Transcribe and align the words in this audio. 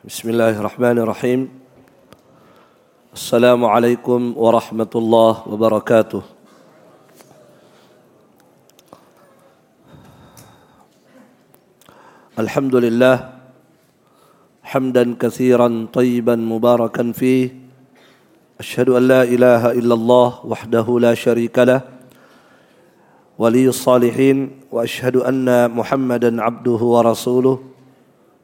بسم 0.00 0.32
الله 0.32 0.56
الرحمن 0.64 0.96
الرحيم. 1.04 1.40
السلام 3.12 3.60
عليكم 3.64 4.32
ورحمة 4.32 4.92
الله 4.96 5.32
وبركاته. 5.44 6.22
الحمد 12.32 12.74
لله 12.80 13.16
حمدا 14.64 15.04
كثيرا 15.20 15.68
طيبا 15.92 16.36
مباركا 16.36 17.12
فيه. 17.12 17.60
أشهد 18.56 18.88
أن 18.88 19.04
لا 19.04 19.22
إله 19.28 19.84
إلا 19.84 19.94
الله 19.94 20.28
وحده 20.48 20.86
لا 20.96 21.12
شريك 21.12 21.58
له. 21.68 21.80
ولي 23.36 23.68
الصالحين 23.68 24.64
وأشهد 24.72 25.16
أن 25.28 25.68
محمدا 25.76 26.40
عبده 26.40 26.80
ورسوله. 26.80 27.58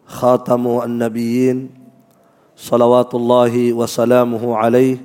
خاتم 0.07 0.65
النبيين 0.87 1.71
صلوات 2.57 3.15
الله 3.15 3.73
وسلامه 3.73 4.45
عليه 4.57 4.97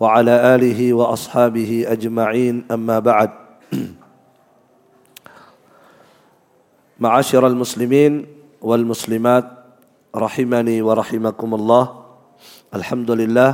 وعلى 0.00 0.34
آله 0.54 0.80
وأصحابه 0.92 1.84
أجمعين. 1.88 2.68
أما 2.70 2.98
بعد 3.00 3.30
معاشر 7.00 7.46
المسلمين 7.46 8.26
والمسلمات 8.62 9.46
رحمني 10.14 10.76
ورحمكم 10.82 11.50
الله. 11.54 11.84
الحمد 12.74 13.10
لله 13.10 13.50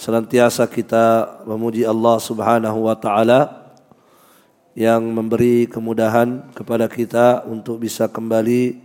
senantiasa 0.00 0.64
kita 0.64 1.44
memuji 1.44 1.84
Allah 1.84 2.16
Subhanahu 2.16 2.88
wa 2.88 2.96
taala 2.96 3.59
yang 4.80 5.12
memberi 5.12 5.68
kemudahan 5.68 6.40
kepada 6.56 6.88
kita 6.88 7.44
untuk 7.44 7.84
bisa 7.84 8.08
kembali 8.08 8.80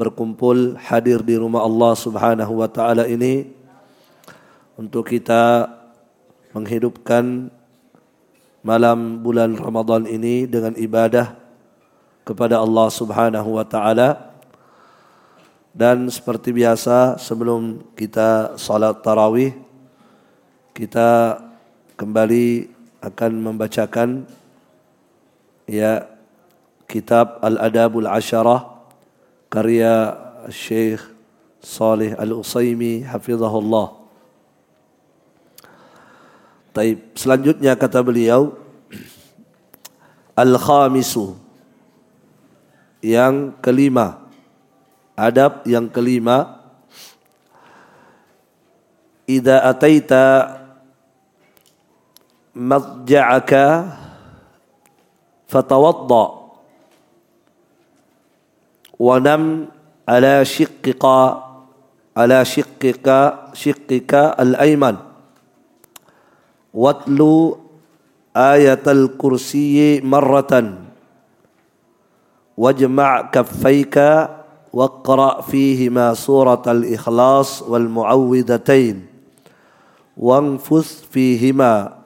berkumpul 0.00 0.80
hadir 0.80 1.20
di 1.20 1.36
rumah 1.36 1.60
Allah 1.60 1.92
Subhanahu 1.92 2.64
wa 2.64 2.68
taala 2.72 3.04
ini 3.04 3.52
untuk 4.80 5.12
kita 5.12 5.68
menghidupkan 6.56 7.52
malam 8.64 9.20
bulan 9.20 9.52
Ramadan 9.60 10.08
ini 10.08 10.48
dengan 10.48 10.72
ibadah 10.72 11.36
kepada 12.24 12.64
Allah 12.64 12.88
Subhanahu 12.88 13.60
wa 13.60 13.66
taala. 13.68 14.32
Dan 15.74 16.08
seperti 16.08 16.48
biasa 16.54 17.20
sebelum 17.20 17.92
kita 17.92 18.56
salat 18.56 19.04
tarawih 19.04 19.52
kita 20.72 21.36
kembali 21.98 22.72
akan 23.04 23.32
membacakan 23.42 24.24
ya 25.64 26.08
kitab 26.88 27.40
Al-Adabul 27.40 28.08
Asyarah 28.08 28.74
karya 29.48 30.14
Syekh 30.52 31.00
Salih 31.64 32.12
Al-Usaimi 32.20 33.08
hafizahullah. 33.08 33.96
Taib. 36.74 37.00
Selanjutnya 37.16 37.72
kata 37.78 38.04
beliau 38.04 38.58
Al-Khamisu 40.34 41.38
yang 43.00 43.54
kelima 43.62 44.24
adab 45.14 45.62
yang 45.68 45.86
kelima 45.86 46.60
Ida 49.24 49.64
ataita 49.64 50.52
madja'aka 52.52 53.64
فتوضأ 55.54 56.26
ونم 58.98 59.42
على 60.08 60.44
شقك 60.44 61.04
على 62.16 62.38
شقك 62.44 63.08
شقك 63.54 64.12
الأيمن. 64.14 64.96
واتلو 66.74 67.58
آية 68.36 68.82
الكرسي 68.86 70.00
مرة. 70.02 70.52
واجمع 72.58 73.10
كفيك 73.30 73.96
واقرأ 74.74 75.40
فيهما 75.40 76.14
سورة 76.14 76.62
الإخلاص 76.66 77.62
والمعوذتين. 77.62 79.06
وانفث 80.16 81.10
فيهما 81.10 82.03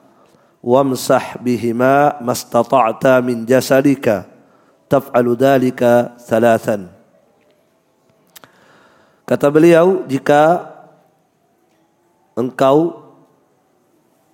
wamsah 0.59 1.39
bihima 1.39 2.19
mastata'ta 2.19 3.23
min 3.23 3.47
jasadika 3.47 4.27
taf'alu 4.91 5.35
dhalika 5.35 6.15
thalathan 6.19 6.91
Kata 9.29 9.45
beliau 9.53 10.09
jika 10.09 10.73
engkau 12.33 12.97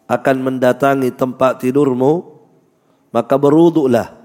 akan 0.07 0.37
mendatangi 0.39 1.11
tempat 1.11 1.59
tidurmu 1.59 2.23
maka 3.11 3.35
berwuduklah 3.35 4.15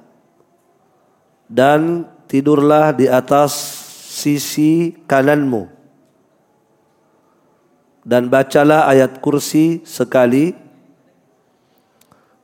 dan 1.50 2.06
tidurlah 2.30 2.94
di 2.94 3.10
atas 3.10 3.50
sisi 4.14 4.94
kananmu 5.10 5.66
dan 8.06 8.30
bacalah 8.30 8.86
ayat 8.86 9.18
kursi 9.18 9.82
sekali 9.82 10.54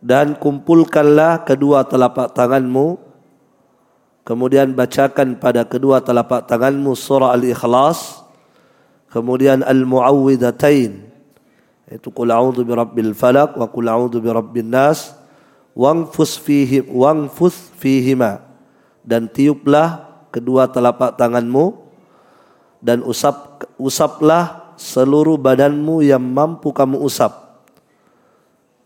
dan 0.06 0.38
kumpulkanlah 0.38 1.42
kedua 1.42 1.82
telapak 1.82 2.30
tanganmu. 2.30 2.94
Kemudian 4.22 4.70
bacakan 4.70 5.34
pada 5.34 5.66
kedua 5.66 5.98
telapak 5.98 6.46
tanganmu 6.46 6.94
surah 6.94 7.34
al-ikhlas. 7.34 8.22
Kemudian 9.10 9.66
al-muawwidatain 9.66 11.02
itu 11.86 12.08
qul 12.10 12.30
a'udzu 12.34 12.66
birabbil 12.66 13.14
falaq 13.14 13.54
wa 13.58 13.66
qul 13.66 13.86
a'udzu 13.90 14.22
birabbin 14.22 14.70
nas. 14.70 15.18
Wangfus 15.74 16.38
fihi 16.38 16.86
wangfus 16.86 17.74
fihima. 17.82 18.46
Dan 19.02 19.26
tiuplah 19.26 20.06
kedua 20.30 20.70
telapak 20.70 21.18
tanganmu. 21.18 21.82
Dan 22.78 23.02
usap 23.02 23.66
usaplah 23.74 24.74
seluruh 24.78 25.34
badanmu 25.34 26.06
yang 26.06 26.22
mampu 26.22 26.70
kamu 26.70 27.02
usap 27.02 27.45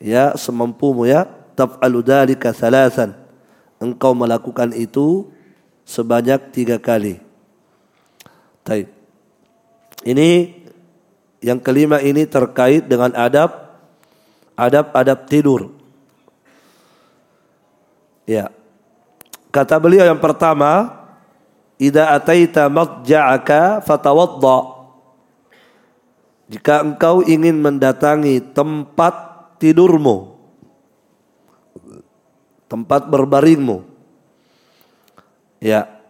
ya 0.00 0.34
semampumu 0.34 1.04
ya. 1.04 1.28
Taf'alu 1.54 2.00
dzalika 2.00 2.56
thalathan. 2.56 3.12
Engkau 3.76 4.16
melakukan 4.16 4.72
itu 4.72 5.28
sebanyak 5.84 6.50
tiga 6.56 6.80
kali. 6.80 7.20
Taib. 8.64 8.88
ini 10.00 10.56
yang 11.44 11.60
kelima 11.60 12.00
ini 12.00 12.24
terkait 12.24 12.88
dengan 12.88 13.12
adab. 13.12 13.76
Adab-adab 14.56 15.24
tidur. 15.24 15.72
Ya. 18.28 18.52
Kata 19.48 19.80
beliau 19.80 20.04
yang 20.04 20.20
pertama 20.20 21.00
idza 21.80 22.12
ataita 22.12 22.68
madja'aka 22.68 23.80
fatawadda. 23.80 24.78
Jika 26.52 26.84
engkau 26.84 27.24
ingin 27.24 27.56
mendatangi 27.56 28.52
tempat 28.52 29.29
tidurmu, 29.60 30.40
tempat 32.64 33.04
berbaringmu. 33.04 33.84
Ya. 35.60 36.00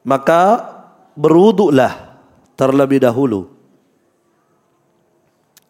Maka 0.00 0.72
berwuduklah 1.12 2.16
terlebih 2.56 3.04
dahulu. 3.04 3.52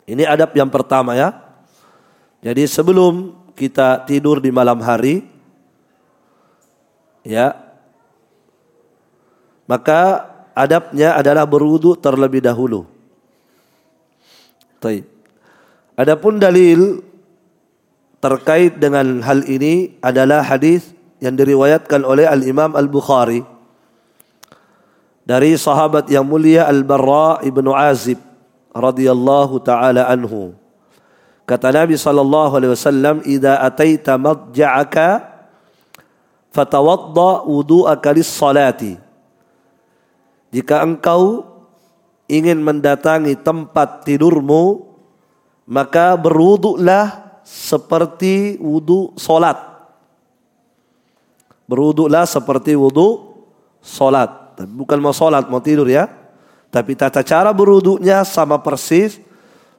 Ini 0.07 0.25
adab 0.25 0.55
yang 0.55 0.71
pertama 0.71 1.19
ya. 1.19 1.35
Jadi 2.43 2.67
sebelum 2.71 3.35
kita 3.55 4.03
tidur 4.07 4.43
di 4.43 4.51
malam 4.51 4.83
hari, 4.83 5.23
ya, 7.23 7.55
maka 9.67 10.27
adabnya 10.53 11.15
adalah 11.15 11.47
berwudu 11.47 11.95
terlebih 11.95 12.43
dahulu. 12.43 12.85
Taib. 14.83 15.22
Adapun 15.93 16.41
dalil 16.41 17.05
terkait 18.23 18.81
dengan 18.81 19.21
hal 19.21 19.45
ini 19.45 19.99
adalah 20.01 20.41
hadis 20.41 20.95
yang 21.21 21.37
diriwayatkan 21.37 22.01
oleh 22.07 22.25
Al 22.25 22.41
Imam 22.47 22.73
Al 22.73 22.89
Bukhari 22.89 23.45
dari 25.23 25.53
sahabat 25.55 26.09
yang 26.09 26.25
mulia 26.25 26.65
Al 26.65 26.81
Barra 26.87 27.45
ibnu 27.45 27.77
Azib 27.77 28.19
radhiyallahu 28.73 29.61
taala 29.61 30.09
anhu. 30.09 30.57
Kata 31.45 31.69
Nabi 31.75 32.01
sallallahu 32.01 32.53
alaihi 32.57 32.73
wasallam, 32.73 33.17
"Idza 33.29 33.61
ataita 33.61 34.17
madja'aka 34.17 35.09
fatawadda 36.55 37.45
wudu'aka 37.45 38.09
lis-salati." 38.17 38.97
Jika 40.55 40.81
engkau 40.81 41.45
ingin 42.31 42.63
mendatangi 42.65 43.37
tempat 43.41 44.09
tidurmu, 44.09 44.92
maka 45.73 46.21
berwuduklah 46.21 47.41
seperti 47.49 48.61
wudu 48.61 49.17
solat. 49.17 49.57
Berwuduklah 51.65 52.29
seperti 52.29 52.77
wudu 52.77 53.41
solat. 53.81 54.53
Tapi 54.61 54.69
bukan 54.69 55.01
mau 55.01 55.17
sholat, 55.17 55.49
mau 55.49 55.65
tidur 55.65 55.89
ya. 55.89 56.13
Tapi 56.69 56.93
tata 56.93 57.25
cara 57.25 57.49
beruduknya 57.57 58.21
sama 58.29 58.61
persis 58.61 59.17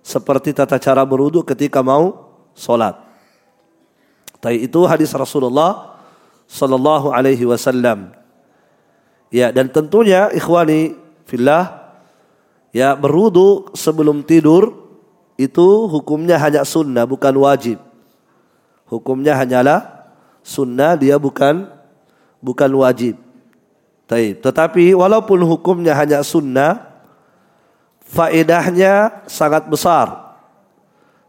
seperti 0.02 0.58
tata 0.58 0.82
cara 0.82 1.06
beruduk 1.06 1.46
ketika 1.46 1.86
mau 1.86 2.34
sholat. 2.58 2.98
Tapi 4.42 4.66
itu 4.66 4.82
hadis 4.90 5.14
Rasulullah 5.14 5.94
sallallahu 6.50 7.14
alaihi 7.14 7.46
wasallam. 7.46 8.18
Ya, 9.30 9.54
dan 9.54 9.70
tentunya 9.70 10.34
ikhwani 10.34 10.98
fillah 11.30 11.94
ya 12.74 12.98
berudu 12.98 13.70
sebelum 13.78 14.26
tidur 14.26 14.83
itu 15.34 15.90
hukumnya 15.90 16.38
hanya 16.38 16.62
sunnah 16.62 17.10
bukan 17.10 17.34
wajib. 17.42 17.82
Hukumnya 18.86 19.34
hanyalah 19.34 20.06
sunnah 20.46 20.94
dia 20.94 21.18
bukan 21.18 21.66
bukan 22.38 22.72
wajib. 22.78 23.18
Taib. 24.06 24.44
Tetapi 24.44 24.94
walaupun 24.94 25.42
hukumnya 25.42 25.96
hanya 25.96 26.22
sunnah, 26.22 26.86
faedahnya 28.04 29.26
sangat 29.26 29.66
besar. 29.66 30.36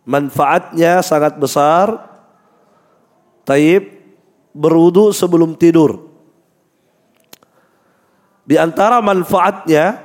Manfaatnya 0.05 1.01
sangat 1.01 1.39
besar. 1.41 1.97
Taib. 3.47 3.95
Berudu 4.55 5.11
sebelum 5.11 5.59
tidur. 5.59 6.15
Di 8.47 8.55
antara 8.55 9.03
manfaatnya, 9.03 9.99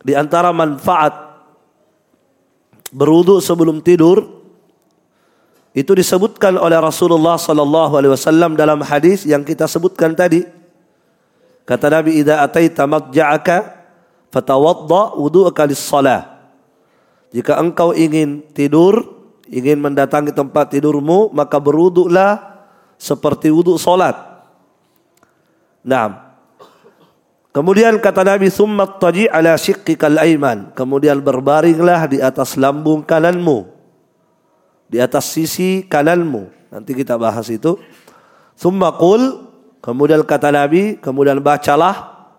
di 0.00 0.16
antara 0.16 0.48
manfaat 0.48 1.23
berudu 2.94 3.42
sebelum 3.42 3.82
tidur, 3.82 4.22
itu 5.74 5.90
disebutkan 5.90 6.54
oleh 6.54 6.78
Rasulullah 6.78 7.34
sallallahu 7.34 7.98
alaihi 7.98 8.14
wasallam 8.14 8.54
dalam 8.54 8.78
hadis 8.86 9.26
yang 9.26 9.42
kita 9.42 9.66
sebutkan 9.66 10.14
tadi. 10.14 10.46
Kata 11.66 11.90
Nabi, 11.90 12.22
"Idza 12.22 12.38
ataita 12.46 12.86
madja'aka 12.86 13.56
fatawadda 14.30 15.18
wudu'aka 15.18 15.66
lis-shalah." 15.66 16.30
Jika 17.34 17.58
engkau 17.58 17.90
ingin 17.90 18.46
tidur, 18.54 19.02
ingin 19.50 19.82
mendatangi 19.82 20.30
tempat 20.30 20.70
tidurmu, 20.70 21.34
maka 21.34 21.58
berwuduklah 21.58 22.38
seperti 22.94 23.50
wuduk 23.50 23.74
salat. 23.82 24.14
Nah, 25.82 26.23
Kemudian 27.54 28.02
kata 28.02 28.26
Nabi, 28.26 28.50
"Tsumma 28.50 28.98
taji 28.98 29.30
ala 29.30 29.54
shiqqikal 29.54 30.18
aiman." 30.18 30.74
Kemudian 30.74 31.22
berbaringlah 31.22 32.10
di 32.10 32.18
atas 32.18 32.58
lambung 32.58 33.06
kananmu 33.06 33.74
di 34.88 35.02
atas 35.02 35.34
sisi 35.34 35.82
kananmu. 35.82 36.70
Nanti 36.70 36.94
kita 36.94 37.18
bahas 37.18 37.50
itu. 37.50 37.74
Summa 38.54 38.94
qul, 38.94 39.42
kemudian 39.82 40.22
kata 40.22 40.54
Nabi, 40.54 41.02
kemudian 41.02 41.42
bacalah, 41.42 42.30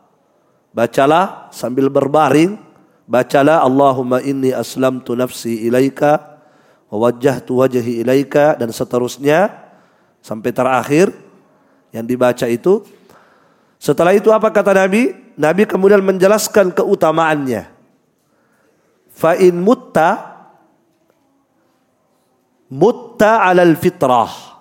bacalah 0.72 1.52
sambil 1.52 1.92
berbaring, 1.92 2.56
bacalah 3.04 3.60
Allahumma 3.60 4.24
inni 4.24 4.56
aslamtu 4.56 5.20
nafsi 5.20 5.68
ilaika 5.68 6.40
wa 6.88 7.12
wajjahtu 7.12 7.60
ilaika 7.76 8.56
dan 8.56 8.72
seterusnya 8.72 9.52
sampai 10.24 10.56
terakhir 10.56 11.12
yang 11.92 12.08
dibaca 12.08 12.48
itu. 12.48 12.88
Setelah 13.86 14.18
itu 14.18 14.34
apa 14.34 14.50
kata 14.50 14.74
Nabi? 14.74 15.14
Nabi 15.38 15.70
kemudian 15.70 16.02
menjelaskan 16.02 16.74
keutamaannya. 16.74 17.70
Fa 19.14 19.38
in 19.38 19.62
mutta 19.62 20.42
mutta 22.66 23.46
alal 23.46 23.78
fitrah. 23.78 24.58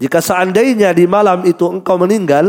Jika 0.00 0.24
seandainya 0.24 0.96
di 0.96 1.04
malam 1.04 1.44
itu 1.44 1.68
engkau 1.68 2.00
meninggal 2.00 2.48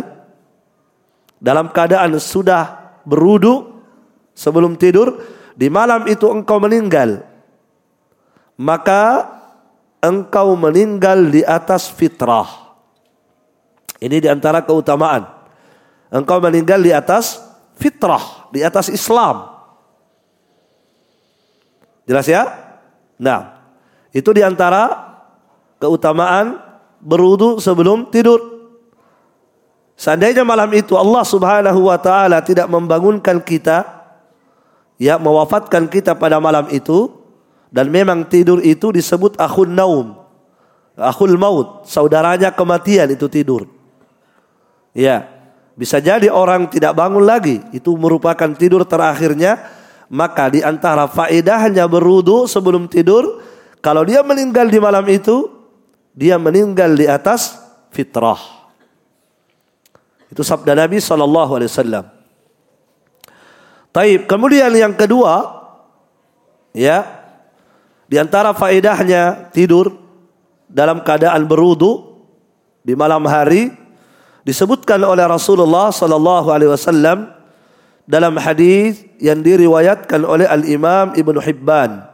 dalam 1.43 1.67
keadaan 1.75 2.15
sudah 2.15 2.95
berudu 3.03 3.83
sebelum 4.31 4.79
tidur, 4.79 5.19
di 5.59 5.67
malam 5.67 6.07
itu 6.07 6.31
engkau 6.31 6.63
meninggal, 6.63 7.19
maka 8.55 9.27
engkau 9.99 10.55
meninggal 10.55 11.27
di 11.27 11.43
atas 11.43 11.91
fitrah. 11.91 12.60
Ini 14.01 14.17
di 14.17 14.25
antara 14.25 14.65
keutamaan. 14.65 15.29
Engkau 16.09 16.41
meninggal 16.41 16.81
di 16.81 16.89
atas 16.89 17.37
fitrah, 17.77 18.49
di 18.49 18.65
atas 18.65 18.89
Islam. 18.89 19.47
Jelas 22.09 22.25
ya? 22.25 22.49
Nah, 23.21 23.61
itu 24.09 24.33
di 24.33 24.41
antara 24.41 25.13
keutamaan 25.77 26.57
berudu 26.97 27.61
sebelum 27.61 28.09
tidur. 28.09 28.41
Seandainya 29.93 30.41
malam 30.41 30.73
itu 30.73 30.97
Allah 30.97 31.21
subhanahu 31.21 31.85
wa 31.85 31.97
ta'ala 32.01 32.41
tidak 32.41 32.65
membangunkan 32.65 33.37
kita, 33.37 33.85
ya 34.97 35.21
mewafatkan 35.21 35.85
kita 35.85 36.17
pada 36.17 36.41
malam 36.41 36.65
itu, 36.73 37.21
dan 37.69 37.87
memang 37.93 38.25
tidur 38.25 38.59
itu 38.65 38.89
disebut 38.89 39.37
akhun 39.37 39.77
naum, 39.77 40.17
akhul 40.97 41.37
maut, 41.37 41.85
saudaranya 41.85 42.49
kematian 42.49 43.13
itu 43.13 43.29
tidur. 43.29 43.69
Ya, 44.91 45.27
bisa 45.79 46.03
jadi 46.03 46.27
orang 46.27 46.67
tidak 46.67 46.93
bangun 46.93 47.23
lagi, 47.23 47.63
itu 47.71 47.95
merupakan 47.95 48.51
tidur 48.53 48.83
terakhirnya, 48.83 49.57
maka 50.11 50.51
di 50.51 50.59
antara 50.59 51.07
faedahnya 51.07 51.87
berudu 51.87 52.43
sebelum 52.45 52.91
tidur, 52.91 53.39
kalau 53.79 54.03
dia 54.03 54.21
meninggal 54.21 54.67
di 54.67 54.77
malam 54.77 55.07
itu, 55.07 55.47
dia 56.11 56.35
meninggal 56.35 56.91
di 56.93 57.07
atas 57.07 57.55
fitrah. 57.89 58.39
Itu 60.31 60.43
sabda 60.43 60.75
Nabi 60.75 60.99
wasallam. 61.01 62.05
Taib. 63.91 64.23
Kemudian 64.23 64.71
yang 64.71 64.95
kedua, 64.95 65.43
ya, 66.71 67.03
di 68.07 68.15
antara 68.15 68.55
faedahnya 68.55 69.51
tidur 69.51 69.91
dalam 70.71 71.03
keadaan 71.03 71.43
berudu 71.43 72.23
di 72.83 72.95
malam 72.95 73.27
hari 73.27 73.80
disebutkan 74.47 75.01
oleh 75.05 75.25
Rasulullah 75.25 75.93
sallallahu 75.93 76.47
alaihi 76.49 76.71
wasallam 76.73 77.29
dalam 78.09 78.35
hadis 78.41 79.05
yang 79.21 79.39
diriwayatkan 79.45 80.25
oleh 80.25 80.49
Al 80.49 80.65
Imam 80.65 81.13
Ibnu 81.13 81.37
Hibban 81.37 82.05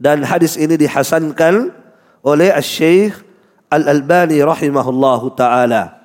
dan 0.00 0.24
hadis 0.26 0.56
ini 0.56 0.80
dihasankan 0.80 1.70
oleh 2.24 2.50
Syekh 2.64 3.14
Al-Albani 3.70 4.42
rahimahullahu 4.42 5.36
taala. 5.38 6.00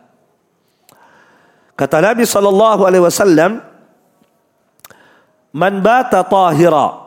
Kata 1.76 2.00
Nabi 2.00 2.24
sallallahu 2.24 2.88
alaihi 2.88 3.04
wasallam, 3.04 3.60
"Man 5.52 5.82
bata 5.82 6.24
tahira" 6.24 7.06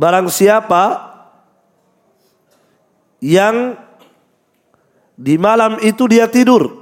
Barang 0.00 0.32
siapa 0.32 1.12
yang 3.20 3.76
di 5.20 5.36
malam 5.36 5.76
itu 5.84 6.08
dia 6.08 6.24
tidur. 6.24 6.80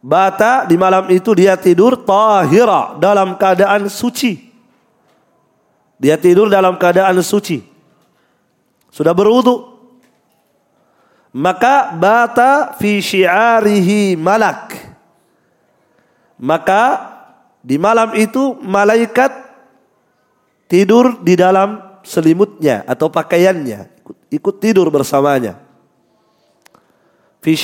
Bata 0.00 0.64
di 0.64 0.80
malam 0.80 1.06
itu 1.12 1.36
dia 1.36 1.60
tidur 1.60 2.00
tahira 2.00 2.96
dalam 2.96 3.36
keadaan 3.36 3.86
suci. 3.92 4.48
Dia 6.00 6.16
tidur 6.16 6.48
dalam 6.48 6.80
keadaan 6.80 7.20
suci. 7.20 7.60
Sudah 8.88 9.12
berwudu. 9.12 9.76
Maka 11.36 11.92
bata 11.94 12.74
fi 12.80 12.98
syiarihi 12.98 14.16
malak. 14.16 14.74
Maka 16.40 17.12
di 17.62 17.78
malam 17.78 18.16
itu 18.18 18.58
malaikat 18.58 19.30
tidur 20.66 21.22
di 21.22 21.38
dalam 21.38 21.78
selimutnya 22.02 22.82
atau 22.90 23.06
pakaiannya. 23.06 24.02
Ikut, 24.02 24.16
ikut 24.34 24.54
tidur 24.58 24.90
bersamanya. 24.90 25.71
Fi 27.42 27.58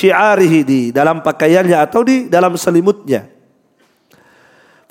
di 0.67 0.91
dalam 0.91 1.23
pakaiannya 1.23 1.77
atau 1.79 2.03
di 2.03 2.27
dalam 2.27 2.59
selimutnya. 2.59 3.31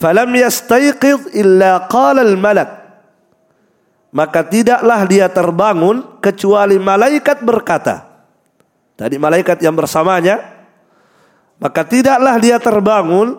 Falam 0.00 0.32
yastayqidh 0.32 1.36
illa 1.36 1.84
qala 1.92 2.24
al-malak 2.24 2.78
maka 4.08 4.40
tidaklah 4.40 5.04
dia 5.04 5.28
terbangun 5.28 6.00
kecuali 6.24 6.80
malaikat 6.80 7.44
berkata. 7.44 8.08
Tadi 8.98 9.20
malaikat 9.20 9.60
yang 9.62 9.76
bersamanya, 9.76 10.42
maka 11.60 11.84
tidaklah 11.84 12.34
dia 12.40 12.56
terbangun 12.58 13.38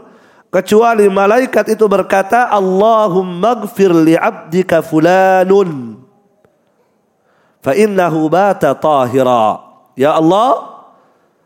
kecuali 0.54 1.10
malaikat 1.10 1.74
itu 1.74 1.86
berkata, 1.90 2.48
Allahumma 2.48 3.66
gfir 3.66 3.92
li 3.92 4.16
abdika 4.16 4.86
fulanun. 4.86 6.00
Fa 7.60 7.76
innahu 7.76 8.32
bata 8.32 8.72
tahira. 8.78 9.60
Ya 10.00 10.16
Allah, 10.16 10.79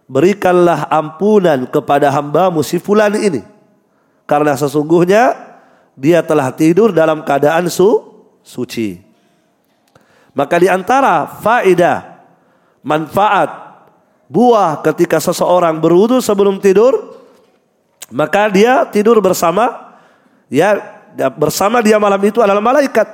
berikanlah 0.06 0.88
ampunan 0.92 1.66
kepada 1.68 2.12
hambamu 2.12 2.62
si 2.62 2.78
fulan 2.78 3.16
ini. 3.18 3.42
Karena 4.24 4.56
sesungguhnya 4.56 5.36
dia 5.94 6.24
telah 6.24 6.50
tidur 6.56 6.96
dalam 6.96 7.22
keadaan 7.22 7.68
su 7.70 8.02
suci. 8.42 9.00
Maka 10.34 10.56
di 10.58 10.66
antara 10.66 11.30
faedah, 11.44 12.26
manfaat, 12.82 13.50
buah 14.26 14.82
ketika 14.82 15.22
seseorang 15.22 15.78
berwudu 15.78 16.18
sebelum 16.24 16.58
tidur 16.58 17.22
Maka 18.14 18.46
dia 18.54 18.86
tidur 18.94 19.18
bersama 19.24 19.96
ya 20.46 20.78
bersama 21.34 21.82
dia 21.82 21.98
malam 21.98 22.22
itu 22.22 22.38
adalah 22.46 22.62
malaikat. 22.62 23.10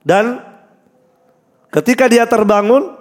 Dan 0.00 0.40
ketika 1.68 2.08
dia 2.08 2.24
terbangun 2.24 2.96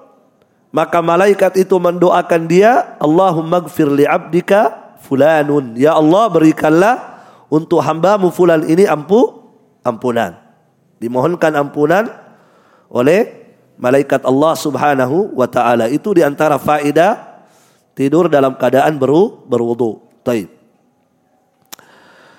maka 0.72 1.04
malaikat 1.04 1.60
itu 1.60 1.76
mendoakan 1.76 2.48
dia 2.48 2.96
Allahumma 2.98 3.60
gfir 3.68 3.92
li 3.92 4.08
abdika 4.08 4.96
fulanun. 5.04 5.76
Ya 5.76 5.92
Allah 6.00 6.32
berikanlah 6.32 6.96
untuk 7.52 7.84
hambamu 7.84 8.32
fulan 8.32 8.64
ini 8.64 8.88
ampu 8.88 9.52
ampunan. 9.84 10.40
Dimohonkan 11.04 11.52
ampunan 11.60 12.08
oleh 12.88 13.52
malaikat 13.76 14.24
Allah 14.24 14.56
Subhanahu 14.56 15.36
wa 15.36 15.48
taala. 15.52 15.92
Itu 15.92 16.16
di 16.16 16.24
antara 16.24 16.56
faedah 16.56 17.20
tidur 17.92 18.32
dalam 18.32 18.56
keadaan 18.56 18.96
beru 18.96 19.44
berwudu. 19.44 20.00
Taib. 20.24 20.48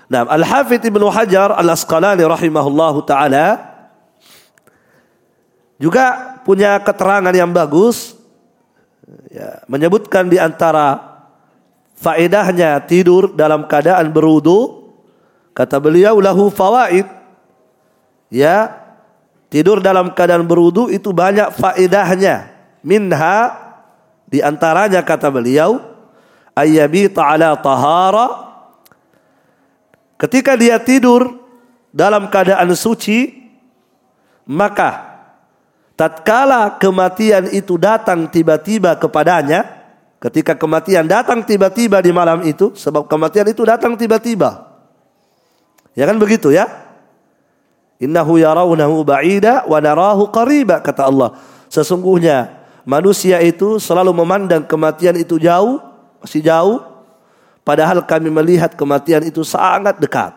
Nah, 0.08 0.28
Al-Hafidh 0.28 0.88
Ibnu 0.88 1.08
Hajar 1.08 1.56
Al-Asqalani 1.56 2.24
rahimahullahu 2.24 3.04
taala 3.04 3.72
juga 5.76 6.36
punya 6.46 6.78
keterangan 6.78 7.32
yang 7.32 7.50
bagus 7.50 8.11
ya, 9.30 9.62
menyebutkan 9.68 10.28
di 10.28 10.36
antara 10.40 11.00
faedahnya 11.98 12.82
tidur 12.84 13.30
dalam 13.32 13.64
keadaan 13.70 14.10
berwudu 14.10 14.90
kata 15.54 15.78
beliau 15.78 16.18
lahu 16.18 16.48
fawaid. 16.48 17.06
Ya 18.32 18.80
tidur 19.52 19.84
dalam 19.84 20.10
keadaan 20.16 20.48
berwudu 20.48 20.88
itu 20.88 21.12
banyak 21.12 21.52
faedahnya. 21.54 22.50
Minha 22.82 23.54
di 24.26 24.40
antaranya 24.42 25.04
kata 25.04 25.28
beliau 25.28 25.78
ayyabita 26.56 27.22
ala 27.22 27.54
tahara. 27.60 28.50
Ketika 30.16 30.54
dia 30.56 30.78
tidur 30.78 31.34
dalam 31.92 32.30
keadaan 32.32 32.72
suci 32.72 33.42
maka 34.48 35.11
tatkala 36.02 36.82
kematian 36.82 37.46
itu 37.54 37.78
datang 37.78 38.26
tiba-tiba 38.26 38.98
kepadanya 38.98 39.86
ketika 40.18 40.58
kematian 40.58 41.06
datang 41.06 41.46
tiba-tiba 41.46 42.02
di 42.02 42.10
malam 42.10 42.42
itu 42.42 42.74
sebab 42.74 43.06
kematian 43.06 43.46
itu 43.46 43.62
datang 43.62 43.94
tiba-tiba. 43.94 44.66
Ya 45.94 46.10
kan 46.10 46.18
begitu 46.18 46.50
ya? 46.50 46.66
Innahu 48.02 48.34
yarawnahu 48.34 49.06
ba'ida 49.06 49.62
wa 49.70 49.78
narahu 49.78 50.26
qariba 50.34 50.82
kata 50.82 51.06
Allah. 51.06 51.38
Sesungguhnya 51.70 52.50
manusia 52.82 53.38
itu 53.38 53.78
selalu 53.78 54.10
memandang 54.10 54.66
kematian 54.66 55.14
itu 55.14 55.38
jauh, 55.38 55.78
masih 56.18 56.42
jauh, 56.42 56.82
padahal 57.62 58.02
kami 58.02 58.26
melihat 58.26 58.74
kematian 58.74 59.22
itu 59.22 59.46
sangat 59.46 60.02
dekat. 60.02 60.34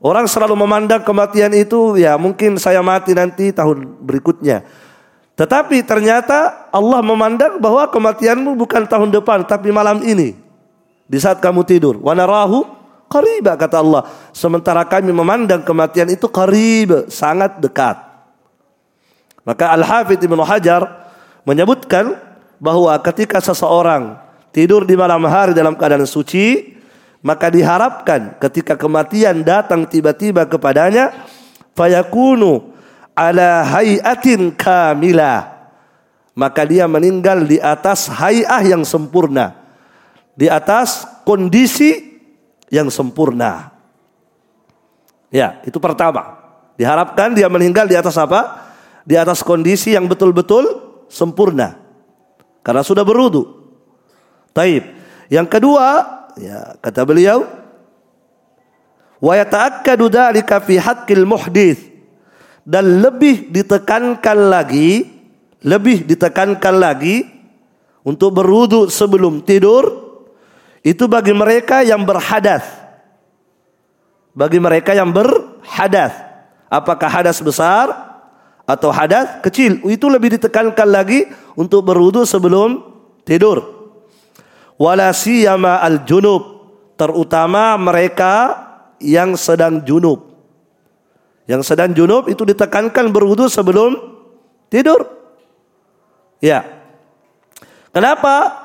Orang 0.00 0.24
selalu 0.24 0.56
memandang 0.56 1.04
kematian 1.04 1.52
itu 1.52 2.00
ya 2.00 2.16
mungkin 2.16 2.56
saya 2.56 2.80
mati 2.80 3.12
nanti 3.12 3.52
tahun 3.52 4.00
berikutnya. 4.00 4.64
Tetapi 5.36 5.84
ternyata 5.84 6.68
Allah 6.72 7.00
memandang 7.04 7.60
bahwa 7.60 7.84
kematianmu 7.88 8.56
bukan 8.56 8.88
tahun 8.88 9.12
depan 9.12 9.44
tapi 9.44 9.68
malam 9.68 10.00
ini. 10.00 10.36
Di 11.04 11.20
saat 11.20 11.44
kamu 11.44 11.68
tidur. 11.68 12.00
Wanarahu 12.00 12.64
qariba 13.12 13.60
kata 13.60 13.80
Allah. 13.84 14.08
Sementara 14.32 14.88
kami 14.88 15.12
memandang 15.12 15.60
kematian 15.60 16.08
itu 16.08 16.28
qarib, 16.32 17.12
sangat 17.12 17.60
dekat. 17.60 18.00
Maka 19.44 19.72
Al-Hafidh 19.76 20.20
Ibnu 20.24 20.44
Hajar 20.44 21.12
menyebutkan 21.44 22.16
bahwa 22.56 22.92
ketika 23.04 23.40
seseorang 23.40 24.16
tidur 24.52 24.84
di 24.84 24.96
malam 24.96 25.24
hari 25.28 25.56
dalam 25.56 25.76
keadaan 25.76 26.04
suci, 26.04 26.76
maka 27.20 27.52
diharapkan 27.52 28.40
ketika 28.40 28.76
kematian 28.76 29.44
datang 29.44 29.84
tiba-tiba 29.84 30.48
kepadanya, 30.48 31.26
fayakunu 31.76 32.72
ala 33.12 33.64
hayatin 33.64 34.52
kamila. 34.56 35.60
Maka 36.32 36.64
dia 36.64 36.88
meninggal 36.88 37.44
di 37.44 37.60
atas 37.60 38.08
hayah 38.08 38.64
yang 38.64 38.86
sempurna. 38.86 39.60
Di 40.32 40.48
atas 40.48 41.04
kondisi 41.28 42.16
yang 42.72 42.88
sempurna. 42.88 43.76
Ya, 45.28 45.60
itu 45.68 45.76
pertama. 45.76 46.40
Diharapkan 46.80 47.36
dia 47.36 47.50
meninggal 47.52 47.84
di 47.84 47.98
atas 47.98 48.16
apa? 48.16 48.70
di 49.04 49.16
atas 49.16 49.40
kondisi 49.42 49.96
yang 49.96 50.06
betul-betul 50.06 50.70
sempurna. 51.08 51.76
Karena 52.60 52.84
sudah 52.84 53.02
berudu. 53.02 53.72
Taib. 54.52 54.84
Yang 55.30 55.46
kedua, 55.50 56.19
ya 56.38 56.76
kata 56.78 57.02
beliau, 57.02 57.46
wa 59.18 59.32
yata'akkadu 59.34 60.06
dzalika 60.06 60.62
fi 60.62 60.78
haqqil 60.78 61.26
muhdits 61.26 61.90
dan 62.64 63.02
lebih 63.02 63.48
ditekankan 63.50 64.38
lagi, 64.52 65.08
lebih 65.64 66.04
ditekankan 66.06 66.74
lagi 66.76 67.24
untuk 68.04 68.36
berudu 68.36 68.88
sebelum 68.88 69.42
tidur 69.44 70.10
itu 70.80 71.04
bagi 71.08 71.36
mereka 71.36 71.84
yang 71.84 72.04
berhadas. 72.04 72.64
Bagi 74.32 74.62
mereka 74.62 74.94
yang 74.96 75.12
berhadas. 75.12 76.14
Apakah 76.70 77.10
hadas 77.10 77.42
besar 77.42 77.90
atau 78.62 78.94
hadas 78.94 79.42
kecil 79.42 79.82
itu 79.90 80.06
lebih 80.06 80.38
ditekankan 80.38 80.86
lagi 80.86 81.26
untuk 81.58 81.82
berwudu 81.82 82.22
sebelum 82.22 82.78
tidur. 83.26 83.79
Wala 84.80 85.12
siyama 85.12 85.84
al 85.84 86.08
junub 86.08 86.64
terutama 86.96 87.76
mereka 87.76 88.56
yang 88.96 89.36
sedang 89.36 89.84
junub. 89.84 90.32
Yang 91.44 91.68
sedang 91.68 91.92
junub 91.92 92.32
itu 92.32 92.48
ditekankan 92.48 93.12
berwudu 93.12 93.52
sebelum 93.52 94.00
tidur. 94.72 95.04
Ya. 96.40 96.64
Kenapa? 97.92 98.56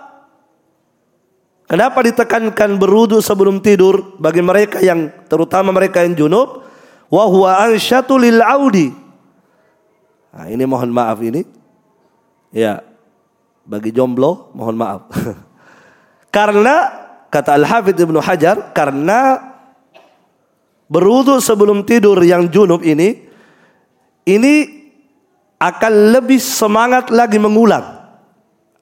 Kenapa 1.68 2.00
ditekankan 2.00 2.80
berwudu 2.80 3.20
sebelum 3.20 3.60
tidur 3.60 4.16
bagi 4.16 4.40
mereka 4.40 4.80
yang 4.80 5.12
terutama 5.28 5.76
mereka 5.76 6.00
yang 6.08 6.16
junub? 6.16 6.64
Wa 7.12 7.28
huwa 7.28 7.60
ansyatu 7.60 8.16
lil 8.16 8.40
audi 8.40 9.04
Nah, 10.36 10.52
ini 10.52 10.68
mohon 10.68 10.92
maaf 10.92 11.20
ini. 11.24 11.48
Ya. 12.52 12.84
Bagi 13.64 13.92
jomblo 13.92 14.52
mohon 14.52 14.76
maaf. 14.76 15.08
karena 16.36 16.92
kata 17.32 17.56
Al-Hafidz 17.56 18.04
Ibnu 18.04 18.20
Hajar 18.20 18.76
karena 18.76 19.40
berwudu 20.92 21.40
sebelum 21.40 21.88
tidur 21.88 22.20
yang 22.28 22.52
junub 22.52 22.84
ini 22.84 23.24
ini 24.28 24.84
akan 25.56 26.12
lebih 26.12 26.44
semangat 26.44 27.08
lagi 27.08 27.40
mengulang. 27.40 28.04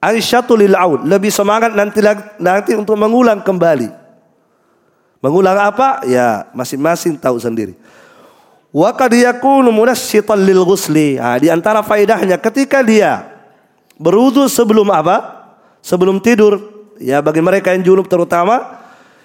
Aisyatu 0.02 0.58
lil 0.58 0.74
aud, 0.74 1.06
lebih 1.06 1.30
semangat 1.30 1.72
nanti 1.72 2.02
nanti 2.42 2.74
untuk 2.74 2.98
mengulang 2.98 3.38
kembali. 3.40 3.88
Mengulang 5.22 5.56
apa? 5.56 6.04
Ya, 6.04 6.50
masing-masing 6.52 7.16
tahu 7.16 7.40
sendiri. 7.40 7.78
Wa 8.74 8.92
qad 8.98 9.14
yakunu 9.14 9.70
munassitan 9.70 10.42
lil 10.42 10.60
ghusli. 10.66 11.16
Di 11.40 11.48
antara 11.48 11.86
faedahnya 11.86 12.36
ketika 12.36 12.82
dia 12.82 13.24
berwudu 13.94 14.50
sebelum 14.50 14.90
apa? 14.90 15.46
Sebelum 15.80 16.18
tidur. 16.18 16.73
Ya 17.02 17.18
bagi 17.24 17.42
mereka 17.42 17.74
yang 17.74 17.82
junub 17.82 18.06
terutama 18.06 18.84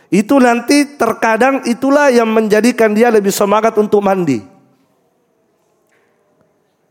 itu 0.10 0.42
nanti 0.42 0.98
terkadang 0.98 1.62
itulah 1.70 2.10
yang 2.10 2.26
menjadikan 2.30 2.98
dia 2.98 3.14
lebih 3.14 3.30
semangat 3.30 3.78
untuk 3.78 4.02
mandi. 4.02 4.42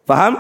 Paham? 0.06 0.38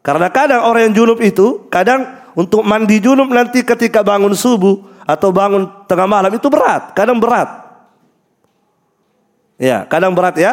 Karena 0.00 0.32
kadang 0.32 0.64
orang 0.64 0.88
yang 0.88 0.94
junub 1.04 1.20
itu 1.20 1.68
kadang 1.68 2.08
untuk 2.32 2.64
mandi 2.64 2.96
junub 2.96 3.28
nanti 3.28 3.60
ketika 3.60 4.00
bangun 4.00 4.32
subuh 4.32 5.04
atau 5.04 5.28
bangun 5.28 5.68
tengah 5.84 6.08
malam 6.08 6.32
itu 6.32 6.48
berat, 6.48 6.96
kadang 6.96 7.20
berat. 7.20 7.68
Ya, 9.60 9.84
kadang 9.84 10.16
berat 10.16 10.38
ya. 10.40 10.52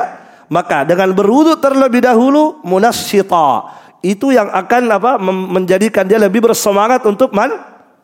Maka 0.52 0.86
dengan 0.86 1.10
berwudu 1.16 1.58
terlebih 1.58 2.06
dahulu 2.06 2.62
munasyita 2.62 3.70
itu 4.06 4.30
yang 4.30 4.46
akan 4.54 4.82
apa 4.94 5.18
menjadikan 5.26 6.06
dia 6.06 6.22
lebih 6.22 6.46
bersemangat 6.46 7.02
untuk 7.10 7.34
man, 7.34 7.50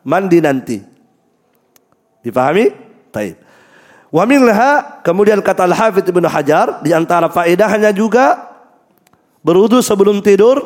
mandi 0.02 0.42
nanti. 0.42 0.91
Dipahami? 2.22 2.70
Baik. 3.10 3.36
Wa 4.12 4.24
minha 4.28 5.02
kemudian 5.02 5.40
kata 5.40 5.66
Al-Hafidz 5.66 6.08
Ibnu 6.08 6.28
Hajar 6.28 6.80
di 6.84 6.92
antara 6.92 7.32
faedahnya 7.32 7.90
juga 7.90 8.50
berwudu 9.42 9.80
sebelum 9.80 10.20
tidur 10.20 10.60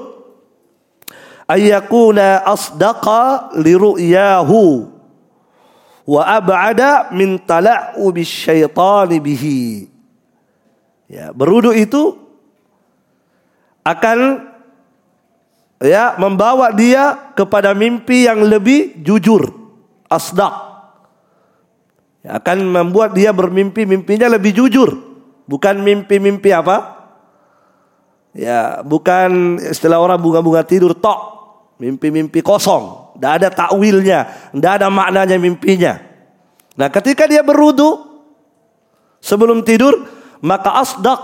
ayyakuna 1.46 2.42
asdaqa 2.42 3.54
li 3.62 3.72
ru'yahu 3.72 4.90
wa 6.06 6.22
ab'ada 6.26 7.14
min 7.14 7.38
tala'ubi 7.38 8.26
syaitani 8.26 9.22
bihi 9.22 9.96
Ya, 11.06 11.30
berudu 11.30 11.70
itu 11.70 12.18
akan 13.86 14.50
ya 15.78 16.18
membawa 16.18 16.74
dia 16.74 17.30
kepada 17.38 17.70
mimpi 17.78 18.26
yang 18.26 18.42
lebih 18.42 18.98
jujur, 19.06 19.54
asdak. 20.10 20.75
Akan 22.26 22.66
membuat 22.66 23.14
dia 23.14 23.30
bermimpi 23.30 23.86
mimpinya 23.86 24.26
lebih 24.26 24.50
jujur. 24.50 24.90
Bukan 25.46 25.78
mimpi-mimpi 25.78 26.50
apa? 26.50 26.98
Ya 28.34 28.82
bukan 28.82 29.62
istilah 29.62 30.02
orang 30.02 30.18
bunga-bunga 30.18 30.66
tidur 30.66 30.92
tok. 30.98 31.38
Mimpi-mimpi 31.78 32.42
kosong. 32.42 33.14
Tidak 33.16 33.32
ada 33.32 33.48
takwilnya 33.48 34.50
tidak 34.52 34.72
ada 34.82 34.86
maknanya 34.92 35.38
mimpinya. 35.40 35.96
Nah 36.76 36.92
ketika 36.92 37.24
dia 37.24 37.40
berudu 37.40 38.04
sebelum 39.22 39.64
tidur 39.64 40.04
maka 40.44 40.84
asdak 40.84 41.16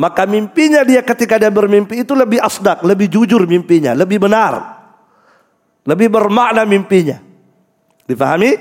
maka 0.00 0.24
mimpinya 0.24 0.80
dia 0.80 1.04
ketika 1.04 1.36
dia 1.36 1.52
bermimpi 1.52 2.06
itu 2.06 2.16
lebih 2.16 2.40
asdak 2.40 2.80
lebih 2.86 3.12
jujur 3.12 3.44
mimpinya 3.44 3.92
lebih 3.92 4.22
benar. 4.22 4.78
Lebih 5.84 6.08
bermakna 6.08 6.64
mimpinya. 6.64 7.20
Difahami? 8.08 8.56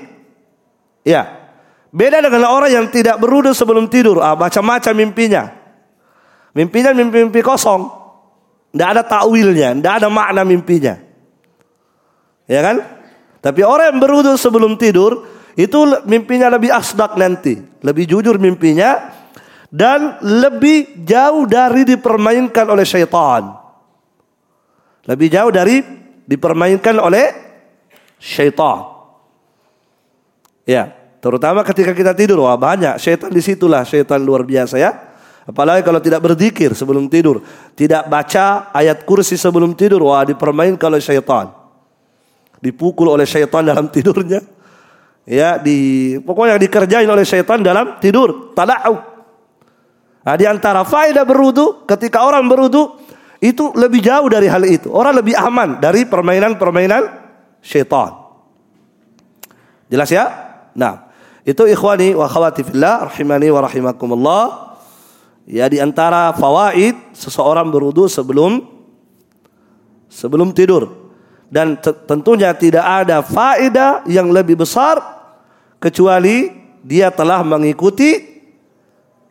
Ya 1.06 1.45
Beda 1.96 2.20
dengan 2.20 2.52
orang 2.52 2.68
yang 2.68 2.86
tidak 2.92 3.16
berudu 3.24 3.56
sebelum 3.56 3.88
tidur. 3.88 4.20
Ah, 4.20 4.36
macam-macam 4.36 4.92
mimpinya. 4.92 5.48
Mimpinya 6.52 6.92
mimpi-mimpi 6.92 7.40
kosong. 7.40 7.88
Tidak 8.76 8.90
ada 8.92 9.00
takwilnya, 9.08 9.72
tidak 9.80 10.04
ada 10.04 10.12
makna 10.12 10.44
mimpinya. 10.44 11.00
Ya 12.52 12.60
kan? 12.60 12.84
Tapi 13.40 13.64
orang 13.64 13.96
yang 13.96 14.00
berudu 14.04 14.36
sebelum 14.36 14.76
tidur, 14.76 15.24
itu 15.56 16.04
mimpinya 16.04 16.52
lebih 16.52 16.76
asdak 16.76 17.16
nanti. 17.16 17.64
Lebih 17.80 18.12
jujur 18.12 18.36
mimpinya. 18.44 19.16
Dan 19.72 20.20
lebih 20.20 21.08
jauh 21.08 21.48
dari 21.48 21.88
dipermainkan 21.88 22.68
oleh 22.68 22.84
syaitan. 22.84 23.56
Lebih 25.08 25.28
jauh 25.32 25.52
dari 25.52 25.80
dipermainkan 26.28 27.00
oleh 27.00 27.32
syaitan. 28.20 28.84
Ya. 30.68 31.05
Terutama 31.26 31.66
ketika 31.66 31.90
kita 31.90 32.14
tidur, 32.14 32.46
wah 32.46 32.54
banyak 32.54 33.02
syaitan 33.02 33.34
di 33.34 33.42
situlah 33.42 33.82
syaitan 33.82 34.22
luar 34.22 34.46
biasa 34.46 34.78
ya. 34.78 34.94
Apalagi 35.42 35.82
kalau 35.82 35.98
tidak 35.98 36.22
berzikir 36.22 36.78
sebelum 36.78 37.10
tidur, 37.10 37.42
tidak 37.74 38.06
baca 38.06 38.70
ayat 38.70 39.02
kursi 39.10 39.34
sebelum 39.34 39.74
tidur, 39.74 40.06
wah 40.06 40.22
dipermainkan 40.22 40.86
oleh 40.86 41.02
syaitan. 41.02 41.50
Dipukul 42.62 43.10
oleh 43.10 43.26
syaitan 43.26 43.66
dalam 43.66 43.90
tidurnya. 43.90 44.38
Ya, 45.26 45.58
di 45.58 46.14
pokoknya 46.22 46.62
dikerjain 46.62 47.10
oleh 47.10 47.26
syaitan 47.26 47.58
dalam 47.58 47.98
tidur. 47.98 48.54
Tala'u. 48.54 48.94
Nah, 50.22 50.36
di 50.38 50.46
antara 50.46 50.86
faedah 50.86 51.26
berudu, 51.26 51.90
ketika 51.90 52.22
orang 52.22 52.46
berudu, 52.46 53.02
itu 53.42 53.74
lebih 53.74 54.06
jauh 54.06 54.30
dari 54.30 54.46
hal 54.46 54.62
itu. 54.62 54.94
Orang 54.94 55.18
lebih 55.18 55.34
aman 55.34 55.82
dari 55.82 56.06
permainan-permainan 56.06 57.02
syaitan. 57.66 58.14
Jelas 59.90 60.10
ya? 60.14 60.26
Nah, 60.78 61.05
itu 61.46 61.62
ikhwani 61.70 62.18
wa 62.18 62.26
khawati 62.26 62.66
fillah 62.66 63.06
rahimani 63.06 63.54
wa 63.54 63.62
rahimakumullah. 63.62 64.44
Ya 65.46 65.70
di 65.70 65.78
antara 65.78 66.34
fawaid 66.34 66.98
seseorang 67.14 67.70
berudu 67.70 68.10
sebelum 68.10 68.66
sebelum 70.10 70.50
tidur. 70.58 70.90
Dan 71.46 71.78
tentunya 72.10 72.50
tidak 72.58 72.82
ada 72.82 73.22
faedah 73.22 74.02
yang 74.10 74.34
lebih 74.34 74.58
besar 74.58 74.98
kecuali 75.78 76.50
dia 76.82 77.14
telah 77.14 77.46
mengikuti 77.46 78.42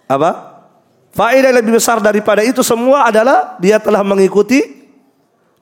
apa? 0.07 0.55
Faedah 1.11 1.51
yang 1.51 1.59
lebih 1.67 1.83
besar 1.83 1.99
daripada 1.99 2.47
itu 2.47 2.63
semua 2.63 3.11
adalah 3.11 3.59
dia 3.59 3.83
telah 3.83 4.07
mengikuti 4.07 4.63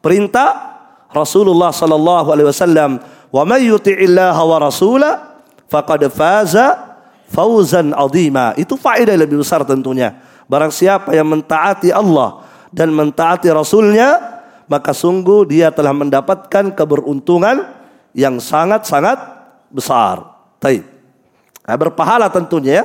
perintah 0.04 0.76
Rasulullah 1.16 1.72
sallallahu 1.72 2.28
alaihi 2.28 2.48
wasallam, 2.52 3.00
"Wa 3.32 3.48
may 3.48 3.72
yuti'illah 3.72 4.36
wa 4.36 4.56
rasulahu 4.60 5.31
faqad 5.72 6.12
faza 6.12 6.92
fauzan 7.32 7.96
azima. 7.96 8.52
Itu 8.60 8.76
faedah 8.76 9.16
lebih 9.16 9.40
besar 9.40 9.64
tentunya. 9.64 10.20
Barang 10.44 10.68
siapa 10.68 11.16
yang 11.16 11.32
mentaati 11.32 11.88
Allah 11.88 12.44
dan 12.68 12.92
mentaati 12.92 13.48
Rasulnya, 13.48 14.20
maka 14.68 14.92
sungguh 14.92 15.48
dia 15.48 15.72
telah 15.72 15.96
mendapatkan 15.96 16.76
keberuntungan 16.76 17.64
yang 18.12 18.36
sangat-sangat 18.36 19.16
besar. 19.72 20.28
Taib. 20.60 20.84
Nah, 21.64 21.76
berpahala 21.80 22.28
tentunya 22.28 22.82
ya. 22.82 22.84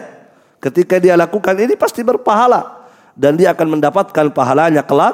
Ketika 0.58 0.98
dia 0.98 1.14
lakukan 1.14 1.54
ini 1.54 1.78
pasti 1.78 2.02
berpahala 2.02 2.90
dan 3.14 3.38
dia 3.38 3.54
akan 3.54 3.78
mendapatkan 3.78 4.34
pahalanya 4.34 4.82
kelak 4.82 5.14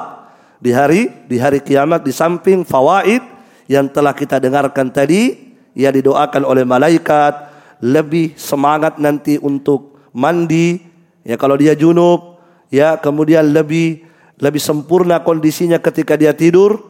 di 0.56 0.72
hari 0.72 1.12
di 1.28 1.36
hari 1.36 1.60
kiamat 1.60 2.00
di 2.00 2.08
samping 2.08 2.64
fawaid 2.64 3.20
yang 3.68 3.84
telah 3.92 4.16
kita 4.16 4.40
dengarkan 4.40 4.88
tadi 4.88 5.52
ia 5.76 5.92
didoakan 5.92 6.48
oleh 6.48 6.64
malaikat 6.64 7.53
lebih 7.84 8.32
semangat 8.40 8.96
nanti 8.96 9.36
untuk 9.36 10.08
mandi 10.16 10.80
ya 11.20 11.36
kalau 11.36 11.60
dia 11.60 11.76
junub 11.76 12.40
ya 12.72 12.96
kemudian 12.96 13.52
lebih 13.52 14.00
lebih 14.40 14.62
sempurna 14.62 15.20
kondisinya 15.20 15.76
ketika 15.76 16.16
dia 16.16 16.32
tidur 16.32 16.80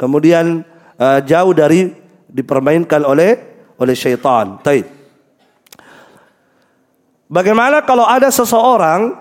kemudian 0.00 0.64
uh, 0.96 1.20
jauh 1.20 1.52
dari 1.52 1.92
dipermainkan 2.28 3.04
oleh 3.04 3.36
oleh 3.78 3.94
syaitan. 3.94 4.58
Taib. 4.60 4.84
Bagaimana 7.28 7.84
kalau 7.84 8.08
ada 8.08 8.32
seseorang 8.32 9.14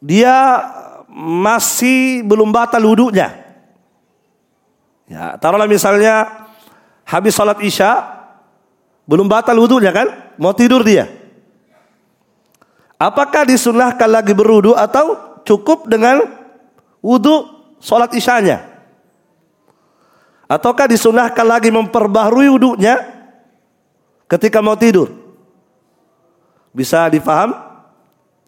dia 0.00 0.64
masih 1.12 2.24
belum 2.24 2.48
batal 2.48 2.80
wudhunya? 2.80 3.28
Ya, 5.08 5.36
taruhlah 5.40 5.68
misalnya 5.68 6.28
habis 7.04 7.32
salat 7.32 7.60
Isya 7.64 8.17
belum 9.08 9.24
batal 9.24 9.56
wudhunya 9.56 9.88
kan? 9.88 10.36
Mau 10.36 10.52
tidur 10.52 10.84
dia. 10.84 11.08
Apakah 13.00 13.48
disunahkan 13.48 14.04
lagi 14.04 14.36
berwudhu 14.36 14.76
atau 14.76 15.16
cukup 15.48 15.88
dengan 15.88 16.28
wudhu 17.00 17.48
sholat 17.80 18.12
isyanya? 18.12 18.68
Ataukah 20.44 20.84
disunahkan 20.92 21.46
lagi 21.48 21.72
memperbaharui 21.72 22.52
wudhunya 22.52 23.00
ketika 24.28 24.60
mau 24.60 24.76
tidur? 24.76 25.08
Bisa 26.76 27.08
difaham? 27.08 27.56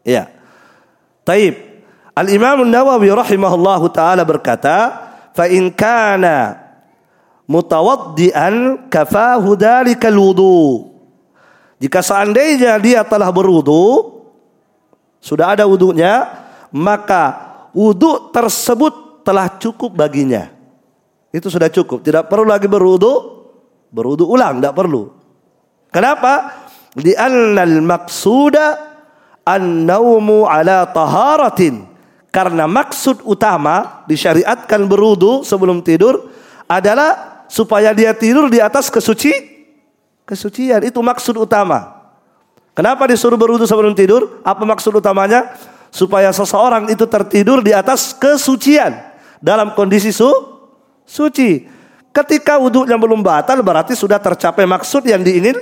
Ya. 0.05 0.29
Taib. 1.25 1.57
Al-Imam 2.13 2.69
Nawawi 2.69 3.09
rahimahullahu 3.09 3.89
taala 3.97 4.29
berkata, 4.29 5.09
"Fa 5.33 5.49
in 5.49 5.73
kana 5.73 6.70
mutawaddian 7.51 8.87
kafahu 8.87 9.59
dalikal 9.59 10.15
wudu. 10.15 10.87
Jika 11.83 11.99
seandainya 11.99 12.79
dia 12.79 13.03
telah 13.03 13.27
berwudu, 13.35 14.23
sudah 15.19 15.59
ada 15.59 15.67
wudunya, 15.67 16.31
maka 16.71 17.35
wudu 17.75 18.31
tersebut 18.31 19.27
telah 19.27 19.51
cukup 19.59 19.91
baginya. 19.99 20.53
Itu 21.35 21.51
sudah 21.51 21.67
cukup, 21.67 22.07
tidak 22.07 22.31
perlu 22.31 22.47
lagi 22.47 22.71
berwudu, 22.71 23.43
berwudu 23.91 24.31
ulang, 24.31 24.63
tidak 24.63 24.77
perlu. 24.77 25.11
Kenapa? 25.91 26.63
Di 26.95 27.17
annal 27.19 27.83
maksuda 27.83 28.67
an-naumu 29.43 30.47
ala 30.47 30.87
taharatin. 30.91 31.91
Karena 32.31 32.71
maksud 32.71 33.27
utama 33.27 34.07
disyariatkan 34.07 34.87
berwudu 34.87 35.43
sebelum 35.43 35.83
tidur 35.83 36.31
adalah 36.71 37.40
supaya 37.51 37.91
dia 37.91 38.15
tidur 38.15 38.47
di 38.47 38.63
atas 38.63 38.87
kesuci 38.87 39.35
kesucian. 40.23 40.87
Itu 40.87 41.03
maksud 41.03 41.35
utama. 41.35 41.99
Kenapa 42.71 43.11
disuruh 43.11 43.35
berwudu 43.35 43.67
sebelum 43.67 43.99
tidur? 43.99 44.39
Apa 44.47 44.63
maksud 44.63 44.95
utamanya? 44.95 45.59
Supaya 45.91 46.31
seseorang 46.31 46.87
itu 46.87 47.03
tertidur 47.11 47.67
di 47.67 47.75
atas 47.75 48.15
kesucian 48.15 48.95
dalam 49.43 49.75
kondisi 49.75 50.15
su 50.15 50.31
suci. 51.03 51.67
Ketika 52.15 52.63
wudhunya 52.63 52.95
belum 52.95 53.27
batal 53.27 53.59
berarti 53.67 53.99
sudah 53.99 54.23
tercapai 54.23 54.71
maksud 54.71 55.03
yang 55.03 55.27
diingin 55.27 55.59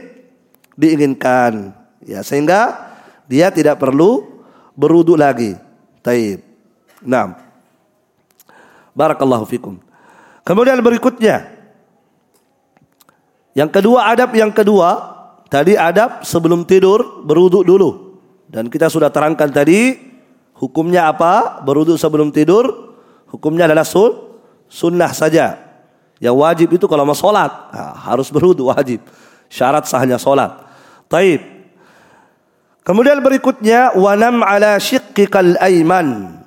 diinginkan. 0.77 1.73
Ya, 2.05 2.21
sehingga 2.21 2.93
dia 3.25 3.49
tidak 3.49 3.81
perlu 3.81 4.45
berwudu 4.77 5.17
lagi. 5.17 5.57
Taib. 6.05 6.45
Nah. 7.01 7.41
Barakallahu 8.93 9.49
fikum. 9.49 9.79
Kemudian 10.43 10.81
berikutnya 10.83 11.58
yang 13.59 13.75
kedua 13.75 14.15
adab 14.15 14.31
yang 14.39 14.55
kedua 14.55 15.19
tadi 15.51 15.75
adab 15.75 16.23
sebelum 16.23 16.63
tidur 16.63 17.27
beruduk 17.27 17.67
dulu. 17.67 17.91
Dan 18.47 18.71
kita 18.71 18.87
sudah 18.87 19.11
terangkan 19.11 19.51
tadi 19.51 19.99
hukumnya 20.55 21.11
apa? 21.11 21.59
Beruduk 21.67 21.99
sebelum 21.99 22.31
tidur 22.31 22.95
hukumnya 23.27 23.67
adalah 23.67 23.83
sun, 23.83 24.15
sunnah 24.71 25.11
saja. 25.11 25.59
Yang 26.23 26.37
wajib 26.39 26.69
itu 26.79 26.87
kalau 26.87 27.03
mau 27.03 27.19
sholat 27.19 27.51
nah, 27.75 27.99
harus 28.07 28.31
beruduk 28.31 28.71
wajib. 28.71 29.03
Syarat 29.51 29.91
sahnya 29.91 30.23
sholat. 30.23 30.55
Taib. 31.11 31.43
Kemudian 32.87 33.19
berikutnya 33.19 33.99
wanam 33.99 34.47
ala 34.47 34.79
syiqqikal 34.79 35.59
aiman. 35.59 36.39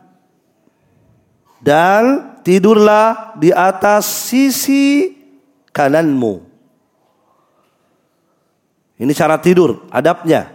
Dan 1.60 2.34
tidurlah 2.42 3.36
di 3.38 3.54
atas 3.54 4.32
sisi 4.32 5.14
kananmu. 5.70 6.51
Ini 9.02 9.18
cara 9.18 9.42
tidur, 9.42 9.90
adabnya. 9.90 10.54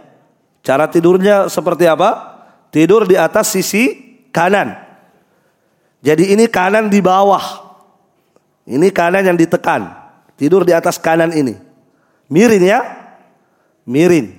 Cara 0.63 0.87
tidurnya 0.87 1.51
seperti 1.51 1.83
apa? 1.83 2.39
Tidur 2.71 3.03
di 3.03 3.19
atas 3.19 3.51
sisi 3.51 3.99
kanan. 4.31 4.71
Jadi 5.99 6.31
ini 6.31 6.47
kanan 6.47 6.87
di 6.87 7.03
bawah. 7.03 7.43
Ini 8.63 8.87
kanan 8.95 9.27
yang 9.27 9.35
ditekan. 9.35 9.91
Tidur 10.39 10.63
di 10.63 10.71
atas 10.71 10.95
kanan 10.95 11.35
ini. 11.35 11.59
Miring 12.31 12.63
ya. 12.63 12.79
Miring. 13.83 14.31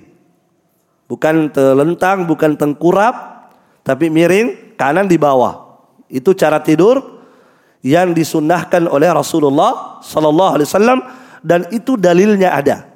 Bukan 1.05 1.53
telentang, 1.53 2.25
bukan 2.25 2.57
tengkurap, 2.57 3.49
tapi 3.85 4.09
miring 4.09 4.73
kanan 4.73 5.05
di 5.05 5.21
bawah. 5.21 5.85
Itu 6.09 6.33
cara 6.33 6.61
tidur 6.61 7.21
yang 7.85 8.17
disunnahkan 8.17 8.89
oleh 8.89 9.09
Rasulullah 9.13 10.01
sallallahu 10.01 10.51
alaihi 10.57 10.69
wasallam 10.69 10.99
dan 11.45 11.69
itu 11.69 11.93
dalilnya 11.93 12.57
ada. 12.57 12.88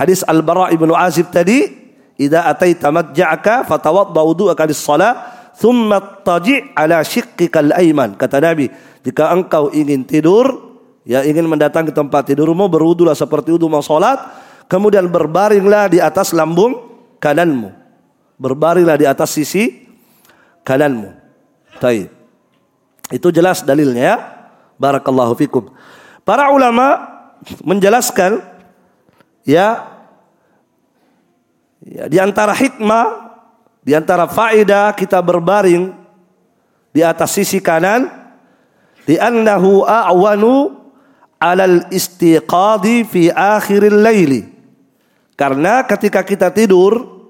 Hadis 0.00 0.24
Al-Bara 0.24 0.72
ibnu 0.72 0.96
Azib 0.96 1.28
tadi, 1.28 1.68
"Idza 2.16 2.48
ataita 2.48 2.88
madja'aka 2.88 3.68
fatawadda 3.68 4.24
wudu'aka 4.24 4.64
lis-shalah, 4.64 5.12
thumma 5.60 6.24
taji' 6.24 6.72
ala 6.72 7.04
shiqqikal 7.04 7.76
ayman." 7.76 8.16
Kata 8.16 8.40
Nabi, 8.40 8.72
jika 9.04 9.28
engkau 9.28 9.68
ingin 9.68 10.08
tidur, 10.08 10.72
ya 11.04 11.20
ingin 11.20 11.44
mendatangi 11.44 11.92
tempat 11.92 12.32
tidurmu, 12.32 12.72
berwudulah 12.72 13.12
seperti 13.12 13.52
wudu 13.52 13.68
mau 13.68 13.84
salat, 13.84 14.16
kemudian 14.72 15.04
berbaringlah 15.04 15.92
di 15.92 16.00
atas 16.00 16.32
lambung 16.32 16.80
kananmu. 17.20 17.68
Berbaringlah 18.40 18.96
di 18.96 19.04
atas 19.04 19.36
sisi 19.36 19.84
kananmu. 20.64 21.12
Baik. 21.76 22.08
Itu 23.12 23.28
jelas 23.28 23.60
dalilnya 23.68 24.00
ya. 24.00 24.16
Barakallahu 24.80 25.36
fikum. 25.36 25.68
Para 26.24 26.48
ulama 26.48 27.04
menjelaskan 27.60 28.40
ya 29.44 29.89
ya 31.84 32.04
di 32.06 32.20
antara 32.20 32.52
hikmah 32.52 33.32
di 33.80 33.96
antara 33.96 34.28
faedah 34.28 34.92
kita 34.92 35.20
berbaring 35.24 35.92
di 36.92 37.00
atas 37.00 37.36
sisi 37.36 37.62
kanan 37.62 38.08
di 39.08 39.16
annahu 39.16 39.84
a'wanu 39.88 40.76
alal 41.40 41.88
istiqadi 41.88 43.08
fi 43.08 43.32
akhiril 43.32 44.04
laili 44.04 44.44
karena 45.34 45.80
ketika 45.88 46.20
kita 46.20 46.52
tidur 46.52 47.24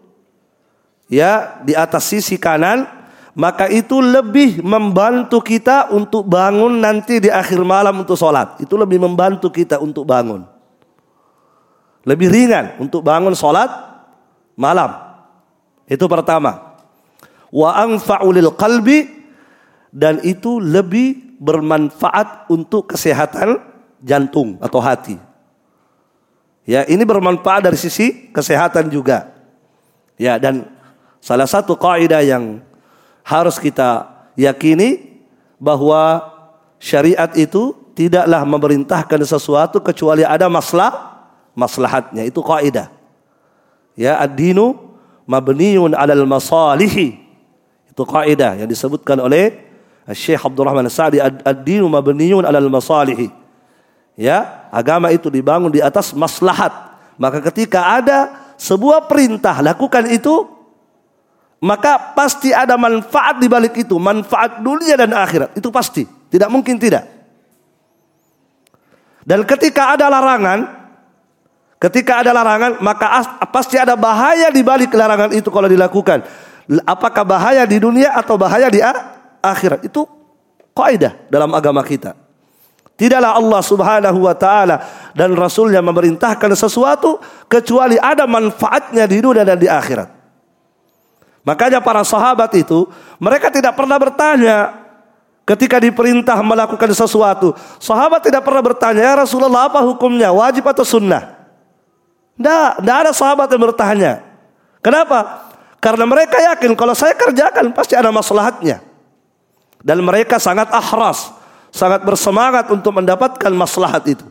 ya 1.07 1.63
di 1.63 1.79
atas 1.79 2.11
sisi 2.11 2.35
kanan 2.35 3.01
maka 3.39 3.71
itu 3.71 4.03
lebih 4.03 4.59
membantu 4.61 5.39
kita 5.39 5.95
untuk 5.95 6.27
bangun 6.27 6.83
nanti 6.83 7.23
di 7.23 7.31
akhir 7.31 7.63
malam 7.63 8.03
untuk 8.03 8.19
sholat. 8.19 8.59
Itu 8.59 8.75
lebih 8.75 8.99
membantu 8.99 9.55
kita 9.55 9.79
untuk 9.79 10.03
bangun. 10.03 10.43
Lebih 12.03 12.29
ringan 12.33 12.81
untuk 12.83 13.07
bangun 13.07 13.37
sholat 13.37 13.90
malam. 14.61 14.93
Itu 15.89 16.05
pertama. 16.05 16.77
Wa 17.49 17.81
anfa'ulil 17.81 18.53
qalbi 18.61 19.09
dan 19.89 20.21
itu 20.21 20.61
lebih 20.61 21.41
bermanfaat 21.41 22.53
untuk 22.53 22.93
kesehatan 22.93 23.57
jantung 24.05 24.61
atau 24.61 24.79
hati. 24.79 25.17
Ya, 26.69 26.85
ini 26.85 27.03
bermanfaat 27.03 27.65
dari 27.65 27.81
sisi 27.81 28.29
kesehatan 28.31 28.93
juga. 28.93 29.33
Ya, 30.21 30.37
dan 30.37 30.69
salah 31.19 31.49
satu 31.49 31.75
kaidah 31.75 32.21
yang 32.21 32.61
harus 33.25 33.57
kita 33.57 34.07
yakini 34.37 35.19
bahwa 35.57 36.21
syariat 36.77 37.33
itu 37.35 37.75
tidaklah 37.97 38.45
memerintahkan 38.47 39.25
sesuatu 39.27 39.83
kecuali 39.83 40.23
ada 40.23 40.47
maslah 40.47 41.25
maslahatnya 41.57 42.25
itu 42.25 42.39
kaidah 42.41 43.00
ya 44.01 44.17
ad-dinu 44.17 44.97
mabniun 45.29 45.93
'alal 45.93 46.25
masalihi. 46.25 47.21
Itu 47.93 48.09
kaidah 48.09 48.57
yang 48.57 48.69
disebutkan 48.71 49.21
oleh 49.21 49.61
Syekh 50.17 50.41
Abdurrahman 50.41 50.89
Sa'di. 50.89 51.21
Ad-dinu 51.21 51.85
mabniun 51.93 52.49
'alal 52.49 52.73
masalihi. 52.73 53.29
Ya 54.17 54.69
agama 54.73 55.13
itu 55.13 55.29
dibangun 55.29 55.69
di 55.69 55.85
atas 55.85 56.17
maslahat. 56.17 56.73
Maka 57.21 57.45
ketika 57.53 58.01
ada 58.01 58.33
sebuah 58.57 59.05
perintah 59.05 59.61
lakukan 59.61 60.09
itu 60.09 60.49
maka 61.61 62.17
pasti 62.17 62.57
ada 62.57 62.81
manfaat 62.81 63.37
di 63.37 63.45
balik 63.45 63.77
itu, 63.77 64.01
manfaat 64.01 64.65
dunia 64.65 64.97
dan 64.97 65.13
akhirat. 65.13 65.53
Itu 65.53 65.69
pasti, 65.69 66.09
tidak 66.33 66.49
mungkin 66.49 66.81
tidak. 66.81 67.05
Dan 69.29 69.45
ketika 69.45 69.93
ada 69.93 70.09
larangan, 70.09 70.80
ketika 71.81 72.21
ada 72.21 72.31
larangan, 72.37 72.77
maka 72.85 73.25
pasti 73.49 73.81
ada 73.81 73.97
bahaya 73.97 74.53
di 74.53 74.61
balik 74.61 74.93
larangan 74.93 75.33
itu 75.33 75.49
kalau 75.49 75.67
dilakukan. 75.67 76.23
Apakah 76.87 77.27
bahaya 77.27 77.67
di 77.67 77.81
dunia 77.81 78.15
atau 78.15 78.39
bahaya 78.39 78.71
di 78.71 78.79
akhirat? 79.43 79.83
Itu 79.83 80.07
kaidah 80.77 81.17
dalam 81.33 81.51
agama 81.57 81.83
kita. 81.83 82.15
Tidaklah 82.95 83.33
Allah 83.33 83.63
Subhanahu 83.65 84.29
wa 84.29 84.37
taala 84.37 84.77
dan 85.17 85.33
rasulnya 85.33 85.81
memerintahkan 85.81 86.53
sesuatu 86.53 87.17
kecuali 87.49 87.97
ada 87.97 88.29
manfaatnya 88.29 89.09
di 89.09 89.25
dunia 89.25 89.41
dan 89.41 89.57
di 89.57 89.65
akhirat. 89.65 90.21
Makanya 91.41 91.81
para 91.81 92.05
sahabat 92.05 92.53
itu 92.61 92.85
mereka 93.17 93.49
tidak 93.49 93.73
pernah 93.73 93.97
bertanya 93.97 94.77
ketika 95.49 95.81
diperintah 95.81 96.37
melakukan 96.45 96.93
sesuatu. 96.93 97.57
Sahabat 97.81 98.21
tidak 98.21 98.45
pernah 98.45 98.61
bertanya, 98.61 99.01
"Ya 99.01 99.15
Rasulullah, 99.17 99.73
apa 99.73 99.81
hukumnya? 99.81 100.29
Wajib 100.29 100.69
atau 100.69 100.85
sunnah?" 100.85 101.40
Tidak, 102.41 102.81
tidak 102.81 102.97
ada 103.05 103.13
sahabat 103.13 103.53
yang 103.53 103.63
bertanya. 103.69 104.13
Kenapa? 104.81 105.45
Karena 105.77 106.09
mereka 106.09 106.41
yakin 106.41 106.73
kalau 106.73 106.97
saya 106.97 107.13
kerjakan 107.13 107.77
pasti 107.77 107.93
ada 107.93 108.09
maslahatnya. 108.09 108.81
Dan 109.85 110.01
mereka 110.01 110.41
sangat 110.41 110.73
ahras, 110.73 111.37
sangat 111.69 112.01
bersemangat 112.01 112.73
untuk 112.73 112.97
mendapatkan 112.97 113.53
maslahat 113.53 114.09
itu. 114.09 114.25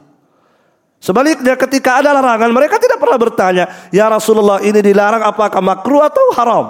Sebaliknya 0.97 1.53
ketika 1.53 2.01
ada 2.01 2.13
larangan 2.13 2.49
mereka 2.49 2.81
tidak 2.81 2.97
pernah 2.97 3.17
bertanya, 3.17 3.65
"Ya 3.93 4.09
Rasulullah, 4.09 4.61
ini 4.61 4.81
dilarang 4.81 5.25
apakah 5.25 5.61
makruh 5.61 6.05
atau 6.05 6.25
haram?" 6.33 6.65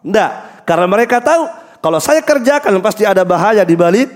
Tidak, 0.00 0.30
karena 0.68 0.86
mereka 0.88 1.24
tahu 1.24 1.48
kalau 1.80 2.00
saya 2.00 2.24
kerjakan 2.24 2.72
pasti 2.84 3.04
ada 3.04 3.24
bahaya 3.24 3.64
di 3.64 3.76
balik 3.76 4.08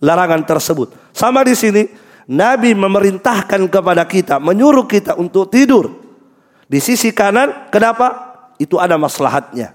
larangan 0.00 0.40
tersebut. 0.44 0.92
Sama 1.12 1.44
di 1.44 1.52
sini, 1.52 1.84
Nabi 2.32 2.72
memerintahkan 2.72 3.68
kepada 3.68 4.08
kita, 4.08 4.40
menyuruh 4.40 4.88
kita 4.88 5.20
untuk 5.20 5.52
tidur 5.52 5.99
di 6.70 6.78
sisi 6.78 7.10
kanan. 7.10 7.66
Kenapa? 7.74 8.30
Itu 8.62 8.78
ada 8.78 8.94
maslahatnya. 8.94 9.74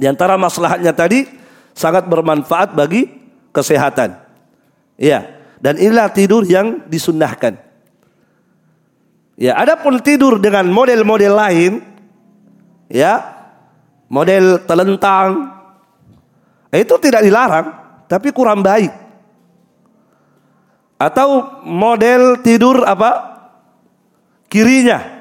Di 0.00 0.08
antara 0.08 0.40
maslahatnya 0.40 0.96
tadi 0.96 1.28
sangat 1.76 2.08
bermanfaat 2.08 2.72
bagi 2.72 3.04
kesehatan. 3.52 4.16
Iya, 4.96 5.28
dan 5.60 5.76
inilah 5.76 6.08
tidur 6.08 6.48
yang 6.48 6.88
disunnahkan. 6.88 7.60
Ya, 9.36 9.56
adapun 9.56 10.00
tidur 10.00 10.40
dengan 10.40 10.68
model-model 10.68 11.32
lain, 11.32 11.72
ya 12.88 13.20
model 14.08 14.64
telentang. 14.64 15.52
Itu 16.72 16.96
tidak 17.00 17.24
dilarang, 17.24 17.66
tapi 18.08 18.32
kurang 18.32 18.64
baik. 18.64 18.92
Atau 21.00 21.60
model 21.64 22.40
tidur 22.44 22.84
apa? 22.84 23.40
Kirinya. 24.52 25.19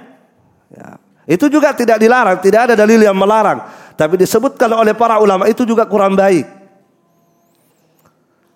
Ya. 0.69 1.01
Itu 1.29 1.45
juga 1.45 1.77
tidak 1.77 2.01
dilarang, 2.01 2.41
tidak 2.41 2.69
ada 2.69 2.73
dalil 2.73 3.05
yang 3.05 3.13
melarang. 3.13 3.61
Tapi 3.93 4.17
disebutkan 4.17 4.73
oleh 4.73 4.97
para 4.97 5.21
ulama 5.21 5.45
itu 5.45 5.61
juga 5.61 5.85
kurang 5.85 6.17
baik. 6.17 6.47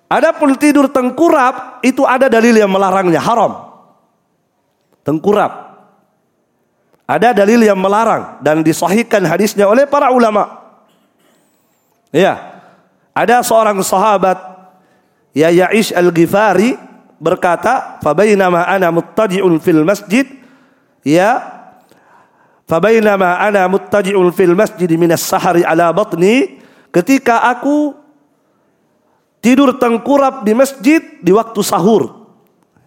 Adapun 0.10 0.58
tidur 0.58 0.89
tengkurap 0.89 1.86
itu 1.86 2.06
ada 2.06 2.30
dalil 2.30 2.58
yang 2.58 2.69
melarangnya, 2.69 3.21
haram. 3.21 3.69
Tengkurap. 5.06 5.73
Ada 7.06 7.36
dalil 7.36 7.62
yang 7.62 7.78
melarang 7.78 8.41
dan 8.41 8.65
disahihkan 8.65 9.21
hadisnya 9.28 9.69
oleh 9.69 9.86
para 9.86 10.10
ulama. 10.10 10.63
Ya. 12.10 12.62
Ada 13.13 13.45
seorang 13.45 13.78
sahabat 13.86 14.38
ya 15.38 15.54
Ya'ish 15.54 15.93
Al-Ghifari 15.93 16.73
berkata, 17.21 18.02
"Fabainama 18.02 18.65
ana 18.65 18.89
muttaji'un 18.89 19.62
fil 19.62 19.86
masjid" 19.86 20.26
ya 21.06 21.52
Fabainama 22.63 23.43
ana 23.43 23.67
muttaji'un 23.67 24.32
fil 24.32 24.56
masjid 24.56 24.88
minas 24.95 25.23
sahari 25.23 25.67
ala 25.67 25.91
batni 25.91 26.63
ketika 26.95 27.43
aku 27.43 27.91
tidur 29.43 29.76
tengkurap 29.76 30.47
di 30.47 30.56
masjid 30.56 31.02
di 31.19 31.32
waktu 31.36 31.60
sahur. 31.60 32.32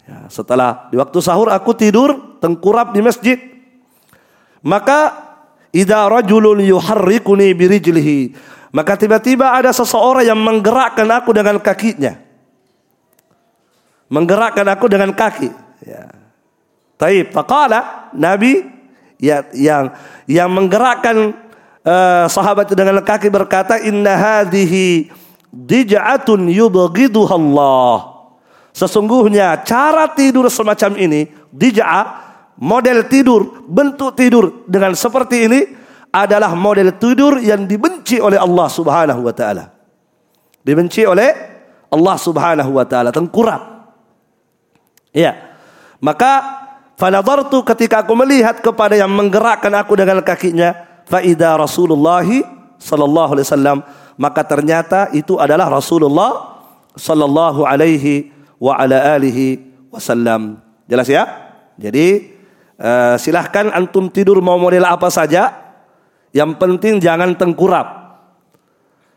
Ya, 0.07 0.25
setelah 0.31 0.89
di 0.89 0.97
waktu 0.97 1.19
sahur 1.21 1.53
aku 1.53 1.77
tidur 1.77 2.39
tengkurap 2.41 2.95
di 2.95 3.01
masjid. 3.05 3.37
Maka 4.65 5.13
idza 5.69 6.09
rajulun 6.09 6.65
yuharrikuni 6.65 7.53
birijlihi 7.53 8.33
maka 8.77 8.99
tiba-tiba 8.99 9.55
ada 9.55 9.71
seseorang 9.71 10.27
yang 10.27 10.39
menggerakkan 10.39 11.07
aku 11.07 11.31
dengan 11.31 11.57
kakinya. 11.57 12.19
Menggerakkan 14.07 14.67
aku 14.69 14.85
dengan 14.85 15.11
kaki. 15.11 15.49
Ya. 15.83 16.13
Taib. 16.95 17.33
Faqala 17.33 18.11
Nabi 18.15 18.63
ya, 19.21 19.45
yang 19.53 19.93
yang 20.25 20.49
menggerakkan 20.49 21.33
uh, 21.83 22.25
sahabat 22.29 22.71
dengan 22.73 23.01
kaki 23.01 23.29
berkata 23.29 23.81
inna 23.81 24.15
hadhihi 24.15 25.11
dij'atun 25.51 26.49
yubghiduha 26.49 27.35
Allah. 27.35 27.97
Sesungguhnya 28.77 29.57
cara 29.65 30.05
tidur 30.13 30.45
semacam 30.53 30.93
ini 31.01 31.25
dij'a 31.49 32.01
model 32.61 33.05
tidur, 33.09 33.65
bentuk 33.65 34.13
tidur 34.13 34.65
dengan 34.69 34.93
seperti 34.93 35.37
ini 35.49 35.59
adalah 36.13 36.53
model 36.53 36.93
tidur 36.97 37.41
yang 37.41 37.65
dibenci 37.65 38.21
oleh 38.21 38.37
Allah 38.37 38.67
Subhanahu 38.69 39.21
wa 39.25 39.33
taala. 39.33 39.73
Dibenci 40.61 41.05
oleh 41.05 41.29
Allah 41.87 42.15
Subhanahu 42.19 42.71
wa 42.75 42.85
taala, 42.85 43.09
tengkurap. 43.13 43.61
Iya. 45.15 45.33
Maka 45.97 46.66
Fanadartu 46.97 47.61
ketika 47.61 48.01
aku 48.01 48.17
melihat 48.17 48.57
kepada 48.57 48.97
yang 48.97 49.13
menggerakkan 49.13 49.69
aku 49.77 49.93
dengan 49.93 50.17
kakinya, 50.25 50.73
faida 51.05 51.53
Rasulullah 51.53 52.25
sallallahu 52.81 53.37
alaihi 53.37 53.45
wasallam, 53.45 53.77
maka 54.17 54.41
ternyata 54.41 55.13
itu 55.13 55.37
adalah 55.37 55.69
Rasulullah 55.69 56.57
sallallahu 56.97 57.69
alaihi 57.69 58.33
wa 58.57 58.73
ala 58.81 59.13
alihi 59.13 59.61
wasallam. 59.93 60.57
Jelas 60.89 61.05
ya? 61.05 61.53
Jadi 61.77 62.33
uh, 62.81 63.13
silahkan 63.21 63.69
antum 63.77 64.09
tidur 64.09 64.41
mau 64.41 64.57
model 64.57 64.89
apa 64.89 65.13
saja, 65.13 65.53
yang 66.33 66.57
penting 66.57 66.97
jangan 66.97 67.37
tengkurap. 67.37 68.09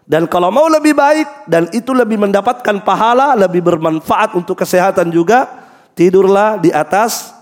Dan 0.05 0.29
kalau 0.29 0.53
mau 0.53 0.69
lebih 0.69 0.93
baik 0.93 1.49
dan 1.49 1.73
itu 1.73 1.97
lebih 1.97 2.21
mendapatkan 2.21 2.85
pahala, 2.85 3.33
lebih 3.41 3.65
bermanfaat 3.65 4.37
untuk 4.37 4.61
kesehatan 4.61 5.09
juga, 5.09 5.49
tidurlah 5.97 6.61
di 6.61 6.69
atas 6.69 7.40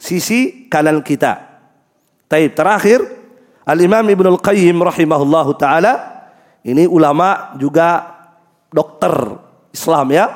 sisi 0.00 0.66
kanan 0.72 1.04
kita. 1.04 1.60
Taib 2.24 2.56
terakhir 2.56 3.04
Al-Imam 3.68 4.08
Ibnu 4.08 4.40
Al-Qayyim 4.40 4.80
rahimahullahu 4.80 5.52
taala 5.60 6.24
ini 6.64 6.88
ulama 6.88 7.52
juga 7.60 8.16
dokter 8.72 9.12
Islam 9.70 10.06
ya, 10.10 10.26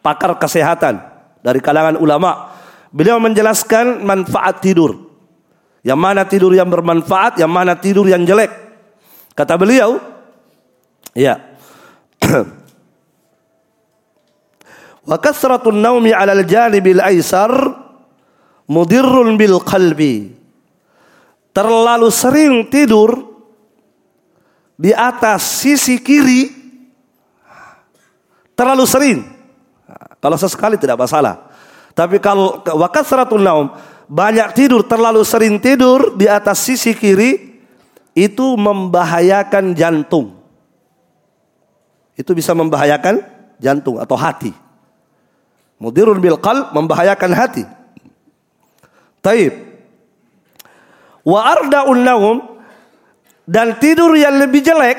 pakar 0.00 0.36
kesehatan 0.40 1.00
dari 1.44 1.60
kalangan 1.60 2.00
ulama. 2.00 2.56
Beliau 2.94 3.18
menjelaskan 3.20 4.06
manfaat 4.06 4.62
tidur. 4.64 5.12
Yang 5.84 6.00
mana 6.00 6.24
tidur 6.24 6.52
yang 6.56 6.72
bermanfaat, 6.72 7.36
yang 7.36 7.52
mana 7.52 7.76
tidur 7.76 8.08
yang 8.08 8.24
jelek. 8.24 8.48
Kata 9.36 9.60
beliau, 9.60 10.00
ya. 11.12 11.36
Wa 15.08 15.20
kasratun 15.20 15.84
naumi 15.84 16.16
'ala 16.16 16.32
al-janibil 16.32 17.04
aisar 17.04 17.52
mudirrun 18.68 19.36
bil 19.36 19.60
qalbi. 19.62 20.32
Terlalu 21.54 22.08
sering 22.10 22.66
tidur 22.66 23.14
di 24.74 24.90
atas 24.90 25.62
sisi 25.62 26.02
kiri 26.02 26.50
terlalu 28.58 28.84
sering. 28.86 29.18
Kalau 30.18 30.34
sesekali 30.40 30.80
tidak 30.80 30.98
masalah. 30.98 31.52
Tapi 31.94 32.18
kalau 32.18 32.58
wakat 32.74 33.06
seratul 33.06 33.38
naum 33.38 33.70
banyak 34.10 34.50
tidur 34.56 34.82
terlalu 34.82 35.22
sering 35.22 35.62
tidur 35.62 36.18
di 36.18 36.26
atas 36.26 36.66
sisi 36.66 36.90
kiri 36.90 37.60
itu 38.14 38.46
membahayakan 38.58 39.74
jantung. 39.78 40.34
Itu 42.14 42.34
bisa 42.34 42.54
membahayakan 42.54 43.22
jantung 43.58 43.98
atau 43.98 44.14
hati. 44.18 44.54
Mudirun 45.78 46.18
bil 46.22 46.38
qalb 46.38 46.74
membahayakan 46.74 47.30
hati. 47.34 47.62
Taib. 49.24 49.52
Wa 51.24 51.56
naum 51.96 52.60
dan 53.48 53.80
tidur 53.80 54.12
yang 54.12 54.36
lebih 54.36 54.60
jelek 54.60 54.98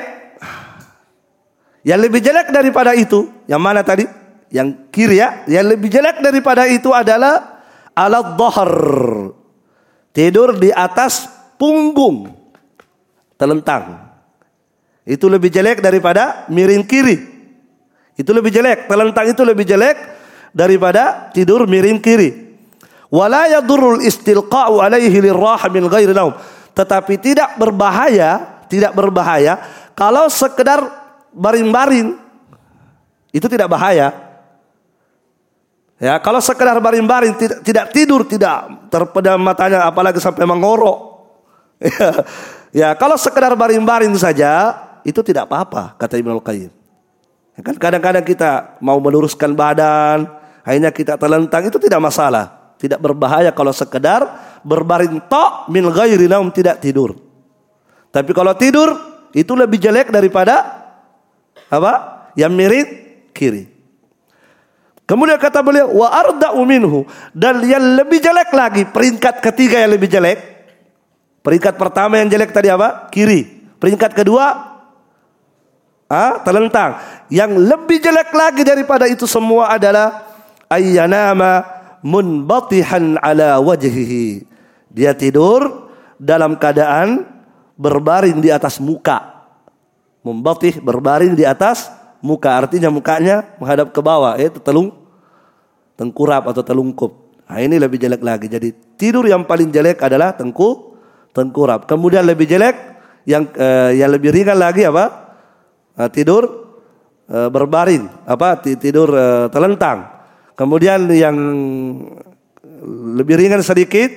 yang 1.86 2.02
lebih 2.02 2.18
jelek 2.18 2.50
daripada 2.50 2.98
itu 2.98 3.30
yang 3.46 3.62
mana 3.62 3.86
tadi? 3.86 4.02
Yang 4.50 4.90
kiri 4.90 5.22
ya, 5.22 5.46
yang 5.46 5.70
lebih 5.70 5.86
jelek 5.86 6.18
daripada 6.18 6.66
itu 6.66 6.90
adalah 6.90 7.62
alat 7.94 8.34
dhahar. 8.34 8.74
Tidur 10.10 10.58
di 10.58 10.74
atas 10.74 11.30
punggung 11.54 12.26
telentang. 13.38 14.02
Itu 15.06 15.30
lebih 15.30 15.54
jelek 15.54 15.78
daripada 15.78 16.50
miring 16.50 16.82
kiri. 16.82 17.16
Itu 18.18 18.34
lebih 18.34 18.50
jelek, 18.50 18.90
telentang 18.90 19.30
itu 19.30 19.42
lebih 19.46 19.62
jelek 19.62 19.96
daripada 20.50 21.30
tidur 21.30 21.68
miring 21.70 22.02
kiri. 22.02 22.45
Wala 23.16 23.48
yadurrul 23.48 24.04
istilqa'u 24.04 24.84
alaihi 24.84 25.24
lirraha 25.24 25.72
min 25.72 25.88
ghairi 25.88 26.12
naum. 26.12 26.36
Tetapi 26.76 27.16
tidak 27.16 27.56
berbahaya, 27.56 28.60
tidak 28.68 28.92
berbahaya 28.92 29.56
kalau 29.96 30.28
sekedar 30.28 30.84
baring-baring. 31.32 32.20
Itu 33.32 33.48
tidak 33.48 33.72
bahaya. 33.72 34.12
Ya, 35.96 36.20
kalau 36.20 36.44
sekedar 36.44 36.76
baring-baring 36.76 37.32
tidak, 37.40 37.64
tidak 37.64 37.88
tidur, 37.96 38.20
tidak 38.28 38.68
terpedam 38.92 39.40
matanya 39.40 39.88
apalagi 39.88 40.20
sampai 40.20 40.44
mengorok. 40.44 41.16
Ya, 41.76 42.08
ya 42.72 42.88
kalau 42.96 43.20
sekedar 43.20 43.52
baring-baring 43.52 44.12
saja 44.16 44.76
itu 45.04 45.20
tidak 45.20 45.48
apa-apa 45.48 45.96
kata 45.96 46.16
Ibnu 46.20 46.40
Qayyim. 46.40 46.72
Ya 47.56 47.60
kan 47.64 47.76
kadang-kadang 47.76 48.24
kita 48.24 48.80
mau 48.84 48.96
meluruskan 49.00 49.52
badan, 49.56 50.28
akhirnya 50.60 50.92
kita 50.92 51.16
telentang 51.16 51.68
itu 51.68 51.76
tidak 51.80 52.00
masalah. 52.00 52.65
Tidak 52.76 53.00
berbahaya 53.00 53.52
kalau 53.56 53.72
sekedar 53.72 54.24
berbaring 54.60 55.22
tok 55.30 55.72
min 55.72 55.88
ghairi 55.88 56.28
naum 56.28 56.52
tidak 56.52 56.80
tidur. 56.84 57.16
Tapi 58.12 58.30
kalau 58.36 58.52
tidur 58.56 58.92
itu 59.32 59.52
lebih 59.52 59.80
jelek 59.80 60.12
daripada 60.12 60.84
apa? 61.68 61.92
Yang 62.36 62.52
miring 62.52 62.88
kiri. 63.32 63.64
Kemudian 65.06 65.38
kata 65.38 65.62
beliau 65.62 65.92
wa 65.94 66.10
arda'u 66.10 66.58
minhu 66.66 67.06
dan 67.30 67.62
yang 67.62 67.94
lebih 67.94 68.18
jelek 68.18 68.50
lagi 68.50 68.82
peringkat 68.90 69.38
ketiga 69.38 69.86
yang 69.86 69.94
lebih 69.94 70.10
jelek. 70.10 70.38
Peringkat 71.46 71.78
pertama 71.78 72.18
yang 72.18 72.26
jelek 72.26 72.50
tadi 72.50 72.66
apa? 72.66 73.06
Kiri. 73.08 73.46
Peringkat 73.78 74.18
kedua 74.18 74.76
ah, 76.10 76.42
telentang. 76.42 76.98
Yang 77.30 77.52
lebih 77.54 78.02
jelek 78.02 78.34
lagi 78.34 78.62
daripada 78.66 79.06
itu 79.06 79.30
semua 79.30 79.70
adalah 79.78 80.26
ayyanama 80.66 81.75
munbatihan 82.06 83.18
ala 83.18 83.58
wajhihi. 83.58 84.46
Dia 84.94 85.10
tidur 85.18 85.90
dalam 86.22 86.54
keadaan 86.54 87.26
berbaring 87.74 88.38
di 88.38 88.54
atas 88.54 88.78
muka. 88.78 89.42
Membatih 90.22 90.78
berbaring 90.78 91.34
di 91.34 91.42
atas 91.42 91.90
muka. 92.22 92.62
Artinya 92.62 92.94
mukanya 92.94 93.58
menghadap 93.58 93.90
ke 93.90 93.98
bawah. 93.98 94.38
Itu 94.38 94.62
telung 94.62 94.94
tengkurap 95.98 96.46
atau 96.46 96.62
telungkup. 96.62 97.42
Nah, 97.46 97.58
ini 97.58 97.78
lebih 97.78 97.98
jelek 97.98 98.22
lagi. 98.22 98.46
Jadi 98.46 98.70
tidur 98.94 99.26
yang 99.26 99.42
paling 99.42 99.74
jelek 99.74 99.98
adalah 100.02 100.34
tengku 100.34 100.94
tengkurap. 101.34 101.90
Kemudian 101.90 102.22
lebih 102.22 102.46
jelek 102.46 102.74
yang 103.26 103.50
eh, 103.54 103.98
yang 103.98 104.14
lebih 104.14 104.30
ringan 104.30 104.58
lagi 104.58 104.86
apa? 104.86 105.34
Nah, 105.94 106.08
tidur 106.10 106.42
eh, 107.30 107.50
berbaring, 107.50 108.26
apa? 108.26 108.58
Tidur 108.62 109.08
eh, 109.14 109.46
telentang. 109.50 110.15
Kemudian 110.56 111.04
yang 111.12 111.36
lebih 113.12 113.36
ringan 113.36 113.60
sedikit 113.60 114.08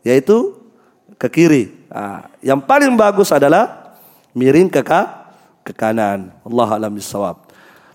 yaitu 0.00 0.56
ke 1.20 1.28
kiri. 1.28 1.64
Nah, 1.92 2.32
yang 2.40 2.64
paling 2.64 2.96
bagus 2.96 3.28
adalah 3.28 3.94
miring 4.32 4.72
ke 4.72 4.80
ke 5.64 5.72
kanan. 5.76 6.32
Allah 6.40 6.68
alam 6.80 6.92
bisawab. 6.96 7.44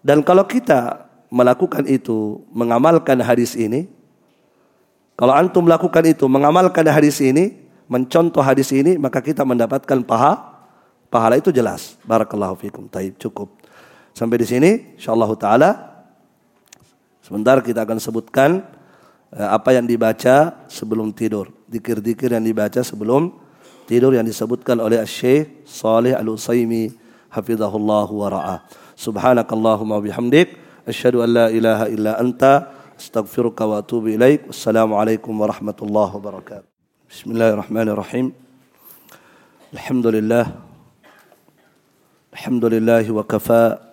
Dan 0.05 0.21
kalau 0.21 0.45
kita 0.45 1.09
melakukan 1.33 1.89
itu, 1.89 2.45
mengamalkan 2.53 3.17
hadis 3.25 3.57
ini, 3.57 3.89
kalau 5.17 5.33
antum 5.33 5.65
melakukan 5.65 6.05
itu, 6.05 6.29
mengamalkan 6.29 6.85
hadis 6.89 7.17
ini, 7.23 7.57
mencontoh 7.89 8.43
hadis 8.43 8.69
ini, 8.69 9.01
maka 9.01 9.17
kita 9.23 9.41
mendapatkan 9.41 10.03
paha. 10.05 10.53
Pahala 11.09 11.37
itu 11.37 11.53
jelas. 11.53 11.97
Barakallahu 12.05 12.57
fikum. 12.57 12.89
Taib 12.89 13.17
cukup. 13.21 13.53
Sampai 14.17 14.41
di 14.41 14.45
sini, 14.49 14.97
insyaallah 14.97 15.29
taala 15.37 15.92
Sebentar 17.23 17.63
kita 17.63 17.87
akan 17.87 18.03
sebutkan 18.03 18.67
eh, 19.31 19.47
apa 19.47 19.71
yang 19.71 19.87
dibaca 19.87 20.67
sebelum 20.67 21.15
tidur. 21.15 21.47
Dikir-dikir 21.71 22.35
yang 22.35 22.43
dibaca 22.43 22.83
sebelum 22.83 23.31
tidur 23.87 24.11
yang 24.11 24.27
disebutkan 24.27 24.83
oleh 24.83 24.99
Syekh 25.07 25.63
Saleh 25.63 26.11
Al-Utsaimin 26.11 26.91
hafizahullah 27.31 28.07
wa 28.11 28.27
ra'ah. 28.27 28.59
Subhanakallahumma 28.99 30.03
bihamdik 30.03 30.59
asyhadu 30.83 31.23
an 31.23 31.29
la 31.31 31.47
ilaha 31.47 31.87
illa 31.87 32.19
anta 32.19 32.75
astaghfiruka 32.99 33.63
wa 33.71 33.79
atubu 33.79 34.11
ilaik. 34.11 34.51
Wassalamualaikum 34.51 35.31
warahmatullahi 35.31 36.11
wabarakatuh. 36.19 36.67
Bismillahirrahmanirrahim. 37.07 38.35
Alhamdulillah. 39.71 40.59
Alhamdulillah 42.35 43.05
wa 43.15 43.23
kafa. 43.23 43.92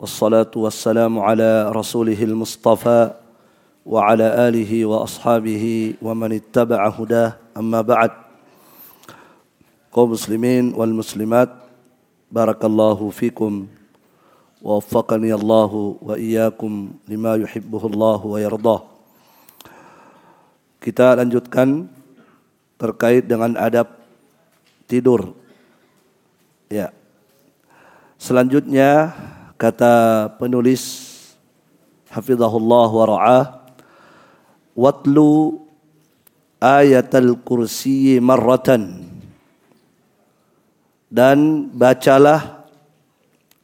والصلاة 0.00 0.50
والسلام 0.56 1.18
على 1.18 1.72
رسوله 1.72 2.22
المصطفى 2.22 3.12
وعلى 3.86 4.26
آله 4.48 4.72
وأصحابه 4.86 5.94
ومن 6.02 6.30
اتبع 6.32 6.88
هداه 6.88 7.32
أما 7.56 7.80
بعد 7.80 8.10
kaum 9.90 10.14
muslimin 10.14 10.70
wal 10.70 10.94
muslimat 10.94 11.50
barakallahu 12.30 13.10
fikum 13.10 13.66
wa 14.62 14.78
waffaqani 14.78 15.34
Allah 15.34 15.66
wa 15.98 16.14
iyyakum 16.14 16.94
lima 17.10 17.34
yuhibbuhu 17.34 17.90
Allah 17.90 18.22
wa 18.22 18.38
yardah 18.38 18.80
kita 20.78 21.18
lanjutkan 21.18 21.90
terkait 22.78 23.26
dengan 23.26 23.58
adab 23.58 23.90
tidur 24.86 25.34
ya 26.70 26.94
selanjutnya 28.14 29.10
kata 29.55 30.27
penulis 30.35 31.15
hafizahullah 32.11 32.89
wa 32.91 33.05
ra'ah 33.07 33.45
watlu 34.75 35.63
ayatul 36.59 37.39
kursi 37.41 38.19
marratan. 38.19 39.07
Dan 41.07 41.71
bacalah 41.71 42.67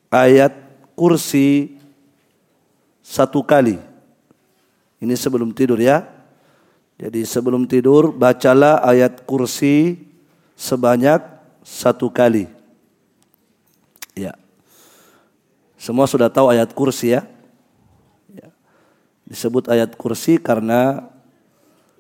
ayat 0.08 0.56
kursi 0.96 1.76
satu 3.04 3.44
kali. 3.44 3.76
Ini 5.04 5.16
sebelum 5.20 5.52
tidur 5.52 5.76
ya. 5.82 6.08
Jadi 6.96 7.26
sebelum 7.28 7.68
tidur 7.68 8.14
bacalah 8.16 8.80
ayat 8.88 9.26
kursi 9.28 10.00
sebanyak 10.56 11.20
satu 11.66 12.08
kali. 12.08 12.48
Ya 14.16 14.41
semua 15.82 16.06
sudah 16.06 16.30
tahu 16.30 16.54
ayat 16.54 16.70
kursi 16.78 17.18
ya 17.18 17.26
Disebut 19.32 19.72
ayat 19.72 19.96
kursi 19.96 20.36
karena 20.36 21.08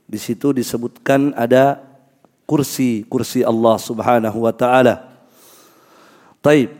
di 0.03 0.19
situ 0.19 0.51
disebutkan 0.51 1.31
ada 1.31 1.79
kursi, 2.43 3.07
kursi 3.07 3.39
Allah 3.39 3.79
Subhanahu 3.79 4.43
wa 4.43 4.51
taala. 4.51 5.07
Taib. 6.43 6.75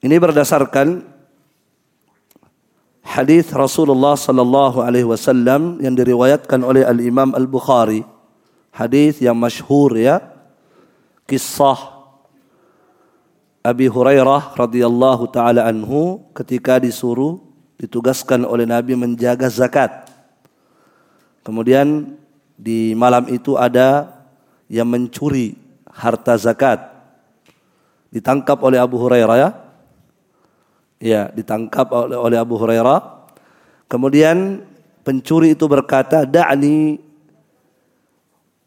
Ini 0.00 0.16
berdasarkan 0.16 1.04
hadis 3.04 3.52
Rasulullah 3.52 4.16
sallallahu 4.16 4.80
alaihi 4.80 5.04
wasallam 5.04 5.84
yang 5.84 5.92
diriwayatkan 5.92 6.64
oleh 6.64 6.88
Al 6.88 6.96
Imam 7.04 7.36
Al 7.36 7.44
Bukhari. 7.44 8.00
Hadis 8.72 9.20
yang 9.20 9.36
masyhur 9.36 10.00
ya. 10.00 10.24
Kisah 11.28 11.93
Abi 13.64 13.88
Hurairah 13.88 14.60
radhiyallahu 14.60 15.32
taala 15.32 15.64
anhu 15.64 16.20
ketika 16.36 16.76
disuruh 16.76 17.40
ditugaskan 17.80 18.44
oleh 18.44 18.68
Nabi 18.68 18.92
menjaga 18.92 19.48
zakat. 19.48 20.04
Kemudian 21.40 22.12
di 22.60 22.92
malam 22.92 23.24
itu 23.32 23.56
ada 23.56 24.20
yang 24.68 24.84
mencuri 24.84 25.56
harta 25.88 26.36
zakat. 26.36 26.76
Ditangkap 28.12 28.60
oleh 28.60 28.76
Abu 28.76 29.00
Hurairah 29.00 29.36
ya. 29.40 29.50
Ya, 31.00 31.22
ditangkap 31.32 31.88
oleh, 31.88 32.20
oleh 32.20 32.36
Abu 32.36 32.60
Hurairah. 32.60 33.00
Kemudian 33.88 34.60
pencuri 35.08 35.56
itu 35.56 35.64
berkata, 35.64 36.28
"Da'ni 36.28 37.00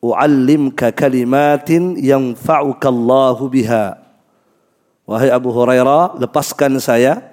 u'allimka 0.01 0.89
kalimatin 0.89 2.01
yanfa'uka 2.01 2.89
Allahu 2.89 3.45
biha." 3.45 4.06
Wahai 5.07 5.31
Abu 5.31 5.55
Hurairah, 5.55 6.19
lepaskan 6.19 6.83
saya. 6.83 7.31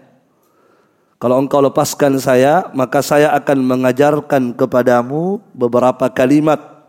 Kalau 1.18 1.42
engkau 1.42 1.58
lepaskan 1.58 2.22
saya, 2.22 2.70
maka 2.70 3.02
saya 3.02 3.34
akan 3.34 3.66
mengajarkan 3.66 4.54
kepadamu 4.54 5.42
beberapa 5.50 6.06
kalimat 6.06 6.86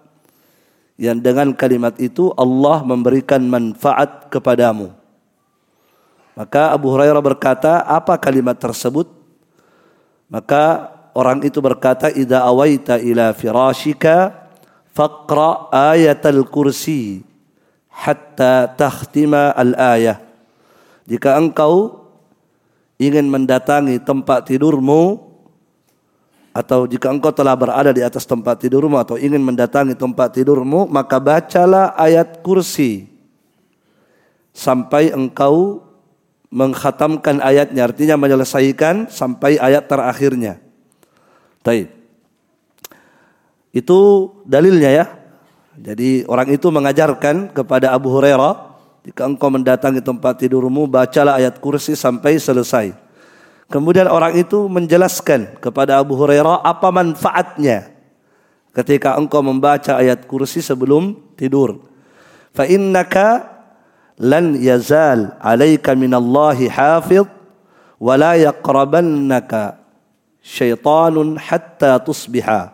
yang 1.02 1.18
dengan 1.18 1.58
kalimat 1.58 1.98
itu 1.98 2.30
Allah 2.38 2.86
memberikan 2.86 3.42
manfaat 3.50 4.30
kepadamu. 4.30 4.94
Maka 6.38 6.70
Abu 6.78 6.94
Hurairah 6.94 7.24
berkata, 7.24 7.82
apa 7.82 8.22
kalimat 8.22 8.54
tersebut? 8.54 9.10
Maka 10.30 10.94
orang 11.18 11.42
itu 11.48 11.64
berkata, 11.64 12.14
"Idza 12.14 12.46
awaita 12.46 13.02
ila 13.02 13.32
firashika 13.34 14.36
faqra 14.94 15.72
ayatal 15.72 16.46
kursi 16.46 17.24
hatta 17.90 18.70
takhtima 18.76 19.56
al-ayah." 19.56 20.25
Jika 21.06 21.38
engkau 21.38 22.06
ingin 22.98 23.30
mendatangi 23.30 24.02
tempat 24.02 24.50
tidurmu 24.50 25.22
atau 26.56 26.88
jika 26.88 27.12
engkau 27.12 27.36
telah 27.36 27.54
berada 27.54 27.92
di 27.92 28.00
atas 28.00 28.24
tempat 28.24 28.64
tidurmu 28.64 28.96
atau 28.96 29.20
ingin 29.20 29.44
mendatangi 29.44 29.94
tempat 29.94 30.40
tidurmu 30.40 30.88
maka 30.88 31.20
bacalah 31.20 31.92
ayat 32.00 32.40
kursi 32.40 33.12
sampai 34.56 35.12
engkau 35.12 35.84
menghatamkan 36.48 37.44
ayatnya 37.44 37.84
artinya 37.92 38.16
menyelesaikan 38.16 39.12
sampai 39.12 39.60
ayat 39.60 39.92
terakhirnya. 39.92 40.64
Taib. 41.60 41.92
Itu 43.76 44.32
dalilnya 44.48 44.88
ya. 44.96 45.06
Jadi 45.76 46.24
orang 46.32 46.56
itu 46.56 46.72
mengajarkan 46.72 47.52
kepada 47.52 47.92
Abu 47.92 48.08
Hurairah 48.16 48.75
jika 49.06 49.22
engkau 49.30 49.54
mendatangi 49.54 50.02
tempat 50.02 50.42
tidurmu, 50.42 50.90
bacalah 50.90 51.38
ayat 51.38 51.62
kursi 51.62 51.94
sampai 51.94 52.42
selesai. 52.42 52.98
Kemudian 53.70 54.10
orang 54.10 54.34
itu 54.34 54.66
menjelaskan 54.66 55.62
kepada 55.62 56.02
Abu 56.02 56.18
Hurairah 56.18 56.66
apa 56.66 56.90
manfaatnya 56.90 57.94
ketika 58.74 59.14
engkau 59.14 59.46
membaca 59.46 60.02
ayat 60.02 60.26
kursi 60.26 60.66
sebelum 60.66 61.18
tidur. 61.38 61.86
Fa 62.50 62.66
innaka 62.66 63.46
lan 64.18 64.58
yazal 64.58 65.38
alaika 65.38 65.94
minallahi 65.94 66.66
hafidh 66.66 67.30
wa 68.02 68.14
la 68.18 68.34
yaqrabannaka 68.42 69.78
syaitanun 70.42 71.38
hatta 71.38 72.02
tusbiha. 72.02 72.74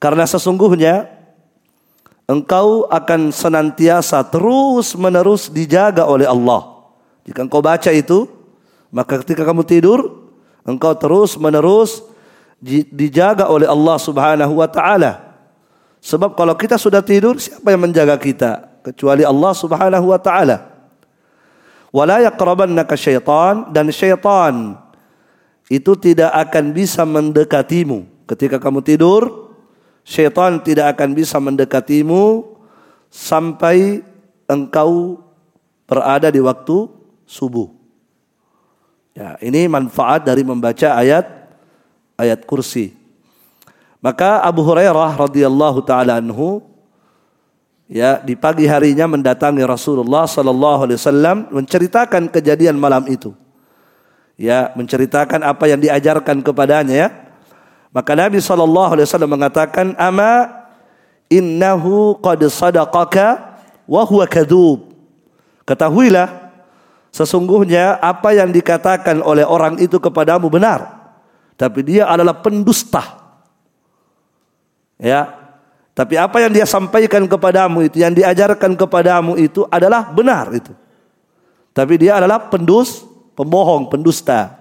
Karena 0.00 0.24
sesungguhnya 0.28 1.13
engkau 2.24 2.88
akan 2.88 3.32
senantiasa 3.32 4.24
terus 4.28 4.96
menerus 4.96 5.52
dijaga 5.52 6.08
oleh 6.08 6.28
Allah. 6.28 6.88
Jika 7.24 7.44
engkau 7.44 7.64
baca 7.64 7.90
itu, 7.92 8.28
maka 8.92 9.20
ketika 9.24 9.44
kamu 9.44 9.64
tidur, 9.64 10.28
engkau 10.64 10.92
terus 10.96 11.36
menerus 11.36 12.04
dijaga 12.92 13.48
oleh 13.48 13.68
Allah 13.68 13.96
Subhanahu 14.00 14.60
wa 14.60 14.68
taala. 14.68 15.36
Sebab 16.04 16.36
kalau 16.36 16.52
kita 16.52 16.76
sudah 16.76 17.00
tidur, 17.00 17.40
siapa 17.40 17.72
yang 17.72 17.80
menjaga 17.88 18.16
kita 18.20 18.80
kecuali 18.84 19.24
Allah 19.24 19.52
Subhanahu 19.56 20.12
wa 20.12 20.20
taala? 20.20 20.68
Wala 21.94 22.20
yaqrabannaka 22.26 22.98
syaitan 22.98 23.70
dan 23.70 23.88
syaitan 23.94 24.76
itu 25.70 25.96
tidak 25.96 26.28
akan 26.34 26.74
bisa 26.74 27.06
mendekatimu 27.06 28.26
ketika 28.28 28.58
kamu 28.60 28.82
tidur 28.84 29.43
syaitan 30.04 30.60
tidak 30.60 30.94
akan 30.94 31.16
bisa 31.16 31.40
mendekatimu 31.40 32.44
sampai 33.08 34.04
engkau 34.44 35.18
berada 35.88 36.28
di 36.28 36.38
waktu 36.44 36.86
subuh. 37.24 37.72
Ya, 39.14 39.38
ini 39.40 39.70
manfaat 39.70 40.26
dari 40.26 40.42
membaca 40.44 40.94
ayat 40.94 41.24
ayat 42.18 42.44
kursi. 42.44 42.92
Maka 44.04 44.44
Abu 44.44 44.60
Hurairah 44.60 45.16
radhiyallahu 45.16 45.80
taala 45.86 46.20
anhu 46.20 46.60
ya 47.88 48.20
di 48.20 48.36
pagi 48.36 48.68
harinya 48.68 49.08
mendatangi 49.08 49.64
Rasulullah 49.64 50.28
sallallahu 50.28 50.80
alaihi 50.84 50.98
wasallam 51.00 51.36
menceritakan 51.48 52.28
kejadian 52.28 52.76
malam 52.76 53.08
itu. 53.08 53.32
Ya, 54.34 54.74
menceritakan 54.74 55.46
apa 55.46 55.70
yang 55.70 55.78
diajarkan 55.78 56.42
kepadanya 56.42 56.94
ya. 57.06 57.08
Maka 57.94 58.18
Nabi 58.18 58.42
SAW 58.42 58.98
mengatakan, 59.30 59.94
Ama 59.94 60.50
innahu 61.30 62.18
qad 62.18 62.42
sadaqaka 62.42 63.56
wa 63.86 64.02
huwa 64.02 64.26
kadhub. 64.26 64.90
Ketahuilah, 65.62 66.50
sesungguhnya 67.14 68.02
apa 68.02 68.34
yang 68.34 68.50
dikatakan 68.50 69.22
oleh 69.22 69.46
orang 69.46 69.78
itu 69.78 70.02
kepadamu 70.02 70.50
benar. 70.50 71.06
Tapi 71.54 71.86
dia 71.86 72.10
adalah 72.10 72.34
pendusta. 72.42 73.22
Ya, 74.98 75.30
tapi 75.94 76.18
apa 76.18 76.42
yang 76.42 76.50
dia 76.50 76.66
sampaikan 76.66 77.22
kepadamu 77.30 77.86
itu, 77.86 78.02
yang 78.02 78.10
diajarkan 78.10 78.74
kepadamu 78.74 79.38
itu 79.38 79.62
adalah 79.70 80.10
benar 80.10 80.50
itu. 80.50 80.74
Tapi 81.70 81.94
dia 82.02 82.18
adalah 82.18 82.50
pendus, 82.50 83.06
pembohong, 83.38 83.86
pendusta. 83.86 84.58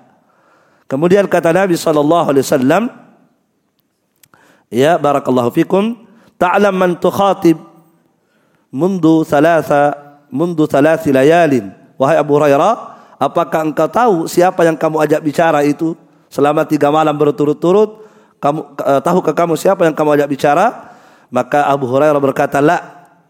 Kemudian 0.86 1.25
kata 1.25 1.49
Nabi 1.49 1.73
sallallahu 1.73 2.38
alaihi 2.38 2.45
wasallam, 2.45 3.02
Ya 4.74 4.97
barakallahu 4.97 5.53
fikum. 5.53 6.01
Ta'lam 6.41 6.74
man 6.74 6.97
tukhatib 6.97 7.61
mundu 8.74 9.21
thalatha 9.21 9.93
mundu 10.34 10.65
thalathi 10.65 11.13
layalin. 11.13 11.69
Wahai 12.01 12.17
Abu 12.17 12.34
Hurairah, 12.34 12.74
apakah 13.21 13.69
engkau 13.69 13.86
tahu 13.86 14.15
siapa 14.26 14.65
yang 14.65 14.74
kamu 14.74 14.97
ajak 15.05 15.21
bicara 15.21 15.61
itu 15.61 15.93
selama 16.26 16.65
tiga 16.65 16.89
malam 16.89 17.13
berturut-turut? 17.13 18.01
Kamu 18.41 18.76
uh, 18.82 18.99
tahukah 18.99 19.32
kamu 19.38 19.53
siapa 19.55 19.86
yang 19.86 19.93
kamu 19.93 20.17
ajak 20.17 20.28
bicara? 20.34 20.65
Maka 21.30 21.69
Abu 21.69 21.86
Hurairah 21.86 22.17
berkata, 22.17 22.57
"La, 22.57 22.82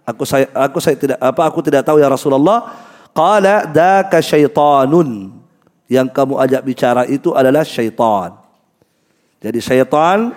aku 0.08 0.24
saya 0.24 0.48
aku 0.56 0.80
saya 0.80 0.96
tidak 0.96 1.20
apa 1.20 1.44
aku 1.44 1.60
tidak 1.60 1.84
tahu 1.84 2.00
ya 2.00 2.08
Rasulullah." 2.08 2.72
Qala 3.14 3.70
daka 3.70 4.24
syaitanun. 4.24 5.38
Yang 5.86 6.08
kamu 6.16 6.34
ajak 6.40 6.62
bicara 6.66 7.06
itu 7.06 7.36
adalah 7.36 7.62
syaitan. 7.62 8.34
Jadi 9.38 9.60
syaitan 9.62 10.34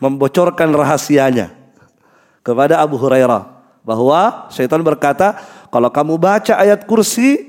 membocorkan 0.00 0.72
rahasianya 0.72 1.52
kepada 2.40 2.80
Abu 2.80 2.96
Hurairah 2.96 3.60
bahwa 3.84 4.48
syaitan 4.52 4.80
berkata, 4.80 5.36
kalau 5.68 5.92
kamu 5.92 6.16
baca 6.16 6.56
ayat 6.56 6.88
kursi, 6.88 7.46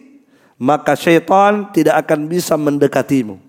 maka 0.62 0.94
syaitan 0.94 1.72
tidak 1.74 2.06
akan 2.06 2.28
bisa 2.30 2.54
mendekatimu. 2.60 3.40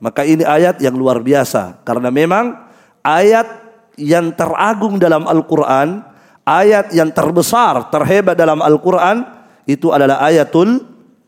Maka 0.00 0.24
ini 0.24 0.44
ayat 0.44 0.80
yang 0.80 0.96
luar 0.96 1.20
biasa 1.20 1.82
karena 1.82 2.08
memang 2.12 2.52
ayat 3.00 3.48
yang 3.96 4.28
teragung 4.32 5.00
dalam 5.00 5.24
Al-Qur'an, 5.24 6.04
ayat 6.44 6.92
yang 6.92 7.08
terbesar, 7.10 7.88
terhebat 7.88 8.36
dalam 8.36 8.60
Al-Qur'an 8.60 9.24
itu 9.64 9.90
adalah 9.90 10.20
ayatul 10.24 10.84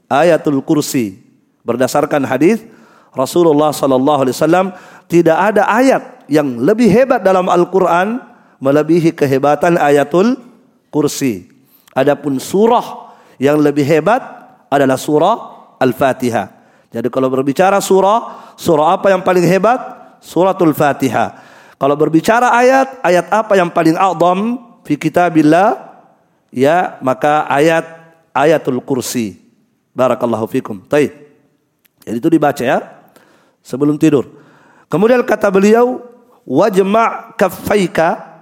ayatul 0.09 0.61
kursi. 0.65 1.21
Berdasarkan 1.65 2.25
hadis 2.25 2.65
Rasulullah 3.13 3.73
sallallahu 3.73 4.21
alaihi 4.25 4.37
wasallam 4.37 4.67
tidak 5.09 5.35
ada 5.35 5.65
ayat 5.65 6.29
yang 6.29 6.61
lebih 6.61 6.87
hebat 6.93 7.25
dalam 7.25 7.49
Al-Qur'an 7.49 8.21
melebihi 8.61 9.17
kehebatan 9.17 9.81
ayatul 9.81 10.37
kursi. 10.93 11.49
Adapun 11.97 12.37
surah 12.37 13.17
yang 13.41 13.59
lebih 13.59 13.83
hebat 13.89 14.21
adalah 14.69 15.01
surah 15.01 15.37
Al-Fatihah. 15.81 16.47
Jadi 16.93 17.09
kalau 17.09 17.29
berbicara 17.33 17.81
surah, 17.81 18.53
surah 18.57 18.97
apa 18.97 19.13
yang 19.13 19.25
paling 19.25 19.45
hebat? 19.45 19.97
Suratul 20.21 20.73
Fatihah. 20.73 21.41
Kalau 21.79 21.95
berbicara 21.95 22.51
ayat, 22.53 22.99
ayat 23.07 23.31
apa 23.31 23.55
yang 23.55 23.71
paling 23.71 23.95
a'zam 23.95 24.59
fi 24.83 24.99
kitabillah? 24.99 25.89
Ya, 26.51 26.97
maka 27.05 27.45
ayat 27.47 27.85
ayatul 28.33 28.81
kursi. 28.83 29.39
Barakallahu 29.93 30.49
fikum. 30.49 30.81
Jadi 30.89 32.17
itu 32.19 32.29
dibaca 32.33 32.63
ya 32.65 32.81
sebelum 33.61 34.01
tidur. 34.01 34.38
Kemudian 34.89 35.21
kata 35.25 35.53
beliau, 35.53 36.01
wajma' 36.49 37.37
kaffaika. 37.37 38.41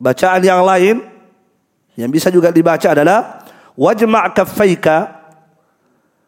Bacaan 0.00 0.42
yang 0.42 0.64
lain 0.66 1.00
yang 1.94 2.10
bisa 2.10 2.28
juga 2.28 2.50
dibaca 2.50 2.90
adalah 2.90 3.46
wajma' 3.78 4.34
kaffaika 4.34 5.22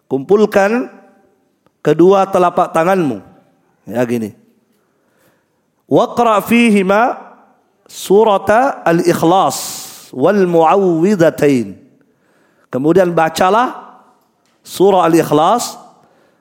kumpulkan 0.07 0.87
kedua 1.83 2.25
telapak 2.31 2.71
tanganmu. 2.71 3.21
Ya 3.89 4.03
gini. 4.07 4.33
Waqra 5.87 6.43
fihima 6.43 7.19
surata 7.87 8.83
al-ikhlas 8.87 9.59
wal 10.11 10.47
muawwidhatain. 10.47 11.79
Kemudian 12.71 13.15
bacalah 13.15 13.99
surah 14.67 15.07
al-ikhlas 15.07 15.79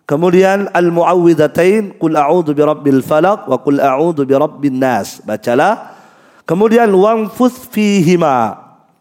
Kemudian 0.05 0.69
al-muawwidhatain 0.69 1.97
qul 1.97 2.13
a'udzu 2.13 2.53
birabbil 2.53 3.01
falaq 3.01 3.49
wa 3.49 3.57
qul 3.57 3.81
a'udzu 3.81 4.21
birabbin 4.21 4.77
nas. 4.77 5.17
Bacalah. 5.25 5.97
Kemudian 6.45 6.93
wanfuth 6.93 7.73
fihima. 7.73 8.53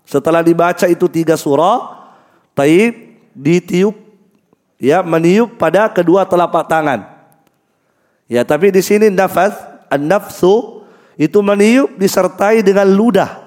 Setelah 0.09 0.41
dibaca 0.41 0.89
itu 0.89 1.05
tiga 1.13 1.37
surah, 1.37 2.09
taib 2.57 3.21
ditiup 3.37 3.93
ya 4.81 5.05
meniup 5.05 5.61
pada 5.61 5.93
kedua 5.93 6.25
telapak 6.25 6.65
tangan. 6.69 7.05
Ya, 8.25 8.41
tapi 8.41 8.73
di 8.73 8.81
sini 8.81 9.13
nafas, 9.13 9.53
an-nafsu 9.93 10.85
itu 11.21 11.45
meniup 11.45 11.93
disertai 12.01 12.65
dengan 12.65 12.89
ludah. 12.89 13.45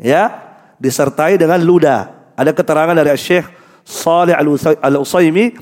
Ya, 0.00 0.32
disertai 0.80 1.36
dengan 1.36 1.60
ludah. 1.60 2.32
Ada 2.32 2.56
keterangan 2.56 2.96
dari 2.96 3.12
Syekh 3.20 3.44
Salih 3.84 4.32
Al-Utsaimin, 4.80 5.60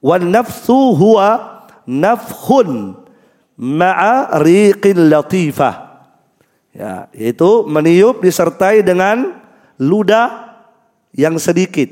"Wan 0.00 0.32
nafsu 0.32 0.96
huwa 0.96 1.60
nafhun 1.84 2.96
ma'a 3.56 4.40
riqin 4.40 5.08
latifah." 5.12 5.90
Ya, 6.70 7.10
yaitu 7.12 7.66
meniup 7.66 8.22
disertai 8.22 8.80
dengan 8.86 9.42
ludah 9.80 10.54
yang 11.14 11.34
sedikit. 11.40 11.90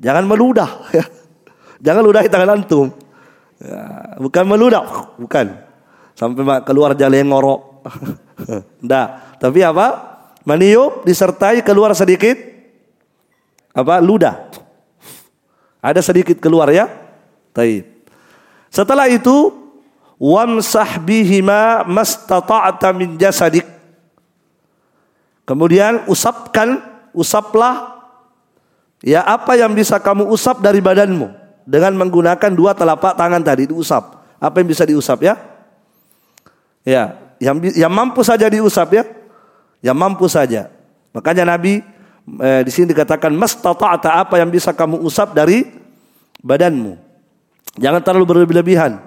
Jangan 0.00 0.24
meludah. 0.24 0.70
Ya. 0.92 1.04
Jangan 1.86 2.02
ludahi 2.04 2.28
tangan 2.28 2.56
antum. 2.56 2.88
Ya, 3.60 4.16
bukan 4.20 4.44
meludah, 4.48 5.12
bukan. 5.20 5.60
Sampai 6.16 6.44
keluar 6.64 6.96
jalan 6.96 7.28
ngorok. 7.28 7.60
Tidak. 8.80 9.06
Tapi 9.40 9.60
apa? 9.60 9.86
Meniup 10.46 11.04
disertai 11.04 11.60
keluar 11.60 11.92
sedikit 11.92 12.36
apa? 13.76 14.00
Ludah. 14.00 14.48
Ada 15.80 16.00
sedikit 16.02 16.38
keluar 16.38 16.70
ya. 16.72 16.88
Taib. 17.56 17.86
Setelah 18.68 19.08
itu 19.08 19.52
wamsah 20.20 21.00
bihima 21.00 21.84
mastata'ta 21.86 22.92
min 22.92 23.16
jasadik. 23.16 23.64
Kemudian 25.46 26.02
usapkan, 26.10 26.82
usaplah 27.14 27.96
Ya 29.04 29.20
apa 29.22 29.54
yang 29.54 29.76
bisa 29.76 30.00
kamu 30.00 30.24
usap 30.32 30.64
dari 30.64 30.80
badanmu 30.80 31.28
dengan 31.68 31.92
menggunakan 32.00 32.50
dua 32.56 32.72
telapak 32.72 33.12
tangan 33.18 33.38
tadi 33.44 33.68
diusap. 33.68 34.24
Apa 34.40 34.58
yang 34.58 34.68
bisa 34.72 34.88
diusap 34.88 35.20
ya? 35.20 35.36
Ya, 36.86 37.18
yang 37.38 37.60
yang 37.76 37.92
mampu 37.92 38.24
saja 38.24 38.48
diusap 38.48 38.96
ya. 38.96 39.04
Yang 39.84 39.96
mampu 40.00 40.26
saja. 40.32 40.72
Makanya 41.12 41.44
Nabi 41.44 41.84
eh, 42.26 42.62
di 42.66 42.70
sini 42.74 42.90
dikatakan 42.90 43.30
mastata'ta 43.32 44.18
apa 44.18 44.42
yang 44.42 44.50
bisa 44.50 44.74
kamu 44.74 44.98
usap 45.02 45.32
dari 45.32 45.66
badanmu. 46.42 46.98
Jangan 47.76 48.00
terlalu 48.02 48.46
berlebihan. 48.46 48.98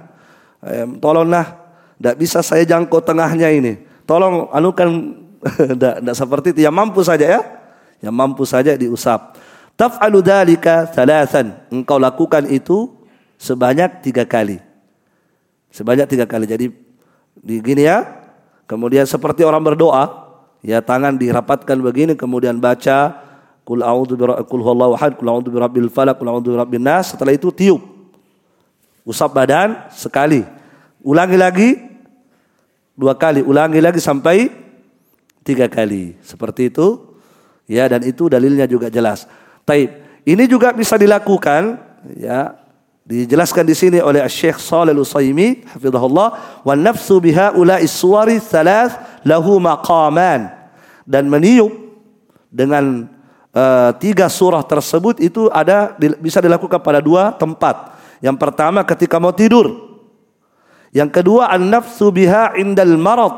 Eh, 0.63 0.85
tolonglah, 0.99 1.57
tidak 1.99 2.15
bisa 2.19 2.39
saya 2.43 2.63
jangkau 2.63 2.99
tengahnya 3.03 3.51
ini. 3.51 3.79
Tolong 4.07 4.49
anukan, 4.51 4.89
tidak 5.75 6.15
seperti 6.15 6.55
itu. 6.55 6.59
Yang 6.65 6.75
mampu 6.75 6.99
saja 7.05 7.25
ya, 7.25 7.41
yang 8.03 8.15
mampu 8.15 8.43
saja 8.43 8.75
diusap. 8.75 9.35
Taf'alu 9.79 10.19
dhalika 10.19 10.91
thalathan. 10.91 11.55
Engkau 11.71 11.95
lakukan 11.95 12.43
itu 12.51 12.91
sebanyak 13.39 14.03
tiga 14.03 14.27
kali. 14.27 14.59
Sebanyak 15.71 16.11
tiga 16.11 16.27
kali. 16.27 16.43
Jadi 16.43 16.67
di 17.39 17.55
gini 17.63 17.87
ya. 17.87 18.03
Kemudian 18.67 19.07
seperti 19.07 19.41
orang 19.41 19.65
berdoa, 19.65 20.18
ya 20.65 20.83
tangan 20.83 21.15
dirapatkan 21.15 21.77
begini 21.79 22.13
kemudian 22.19 22.59
baca 22.59 23.29
Kul 23.69 23.85
a'udzu 23.85 24.17
kul 24.49 24.65
huwallahu 24.65 24.97
ahad, 24.97 25.13
kul 25.13 25.29
a'udzu 25.29 25.53
birabbil 25.53 25.93
falaq, 25.93 26.17
kul 26.17 26.25
a'udzu 26.25 26.57
birabbin 26.57 26.81
nas. 26.81 27.13
Setelah 27.13 27.37
itu 27.37 27.53
tiup. 27.53 27.77
Usap 29.05 29.29
badan 29.29 29.77
sekali. 29.93 30.41
Ulangi 31.05 31.37
lagi 31.37 31.69
dua 32.97 33.13
kali, 33.13 33.45
ulangi 33.45 33.77
lagi 33.77 34.01
sampai 34.01 34.49
tiga 35.45 35.69
kali. 35.69 36.17
Seperti 36.25 36.73
itu. 36.73 37.13
Ya 37.69 37.85
dan 37.85 38.01
itu 38.01 38.25
dalilnya 38.25 38.65
juga 38.65 38.89
jelas. 38.89 39.29
Taib. 39.69 39.93
Ini 40.25 40.49
juga 40.49 40.73
bisa 40.73 40.97
dilakukan 40.97 41.77
ya 42.17 42.57
dijelaskan 43.09 43.65
di 43.65 43.73
sini 43.73 43.97
oleh 43.97 44.21
Syekh 44.29 44.61
Shalih 44.61 44.93
Al-Utsaimin 44.93 45.65
hafizahullah 45.65 46.61
wa 46.61 46.73
nafsu 46.77 47.17
biha 47.17 47.57
ulai 47.57 47.89
suwari 47.89 48.37
thalath 48.37 49.25
lahu 49.25 49.57
maqaman 49.57 50.53
dan 51.09 51.25
meniup 51.25 51.73
dengan 52.53 53.09
uh, 53.49 53.89
tiga 53.97 54.29
surah 54.29 54.61
tersebut 54.61 55.17
itu 55.25 55.49
ada 55.49 55.97
bisa 56.21 56.37
dilakukan 56.37 56.77
pada 56.77 57.01
dua 57.01 57.33
tempat. 57.33 57.97
Yang 58.21 58.37
pertama 58.37 58.85
ketika 58.85 59.17
mau 59.17 59.33
tidur. 59.33 59.89
Yang 60.93 61.21
kedua 61.21 61.49
an-nafsu 61.49 62.13
biha 62.13 62.53
indal 62.61 62.93
marad 62.93 63.33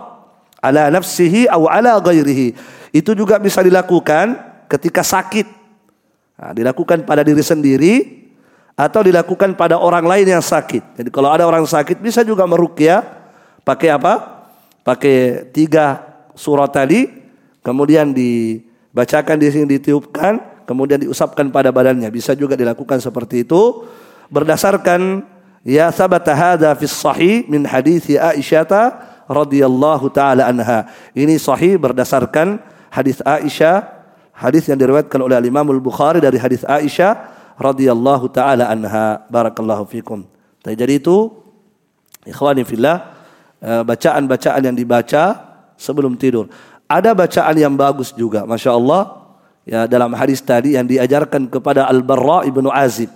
ala 0.59 0.91
nafsihi 0.91 1.47
atau 1.47 1.71
ala 1.71 1.95
ghairihi. 2.03 2.59
Itu 2.91 3.15
juga 3.15 3.39
bisa 3.39 3.63
dilakukan 3.63 4.35
ketika 4.67 4.99
sakit 4.99 5.61
Nah, 6.41 6.57
dilakukan 6.57 7.05
pada 7.05 7.21
diri 7.21 7.45
sendiri 7.45 8.20
atau 8.81 9.05
dilakukan 9.05 9.53
pada 9.53 9.77
orang 9.77 10.01
lain 10.09 10.25
yang 10.25 10.41
sakit. 10.41 10.97
Jadi 10.97 11.09
kalau 11.13 11.29
ada 11.29 11.45
orang 11.45 11.61
sakit 11.69 12.01
bisa 12.01 12.25
juga 12.25 12.49
merukyah 12.49 13.05
pakai 13.61 13.93
apa? 13.93 14.41
Pakai 14.81 15.45
tiga 15.53 16.01
surat 16.33 16.73
tadi, 16.73 17.05
kemudian 17.61 18.09
dibacakan 18.09 19.37
di 19.37 19.47
sini 19.53 19.65
ditiupkan, 19.77 20.65
kemudian 20.65 20.97
diusapkan 20.97 21.53
pada 21.53 21.69
badannya. 21.69 22.09
Bisa 22.09 22.33
juga 22.33 22.57
dilakukan 22.57 22.97
seperti 22.97 23.45
itu 23.45 23.85
berdasarkan 24.33 25.21
ya 25.61 25.93
sabata 25.93 26.33
hadza 26.33 26.73
fi 26.73 26.85
sahih 26.89 27.45
min 27.45 27.61
hadis 27.69 28.09
Aisyah 28.09 29.29
radhiyallahu 29.29 30.09
taala 30.09 30.49
anha. 30.49 30.89
Ini 31.13 31.37
sahih 31.37 31.77
berdasarkan 31.77 32.57
hadis 32.89 33.21
Aisyah 33.21 34.01
Hadis 34.41 34.65
yang 34.65 34.81
diriwayatkan 34.81 35.21
oleh 35.21 35.37
Imam 35.37 35.69
Al-Bukhari 35.69 36.17
dari 36.17 36.41
hadis 36.41 36.65
Aisyah 36.65 37.13
radhiyallahu 37.61 38.25
taala 38.33 38.67
anha. 38.67 39.23
Barakallahu 39.29 39.85
fikum. 39.85 40.25
Jadi 40.65 40.97
itu 40.97 41.29
ikhwani 42.25 42.65
fillah 42.65 43.13
eh, 43.61 43.81
bacaan-bacaan 43.85 44.61
yang 44.65 44.75
dibaca 44.75 45.37
sebelum 45.77 46.17
tidur. 46.17 46.49
Ada 46.89 47.15
bacaan 47.15 47.55
yang 47.55 47.73
bagus 47.77 48.11
juga, 48.11 48.43
masya 48.43 48.75
Allah. 48.75 49.21
Ya 49.61 49.85
dalam 49.85 50.11
hadis 50.17 50.41
tadi 50.41 50.73
yang 50.73 50.89
diajarkan 50.89 51.45
kepada 51.47 51.85
Al 51.85 52.01
Barra 52.01 52.43
ibnu 52.43 52.67
Azib. 52.73 53.13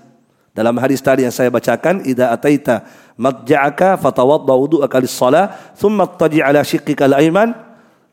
Dalam 0.55 0.79
hadis 0.79 1.03
tadi 1.03 1.27
yang 1.27 1.35
saya 1.35 1.51
bacakan, 1.51 2.07
"Idza 2.07 2.31
ataita 2.31 2.87
madja'aka 3.19 3.99
fatawadda 3.99 4.55
wudu'aka 4.55 5.03
lis-shalah, 5.03 5.75
thumma 5.75 6.07
taji 6.07 6.39
ala 6.39 6.63
shiqqika 6.63 7.11
al-ayman, 7.11 7.51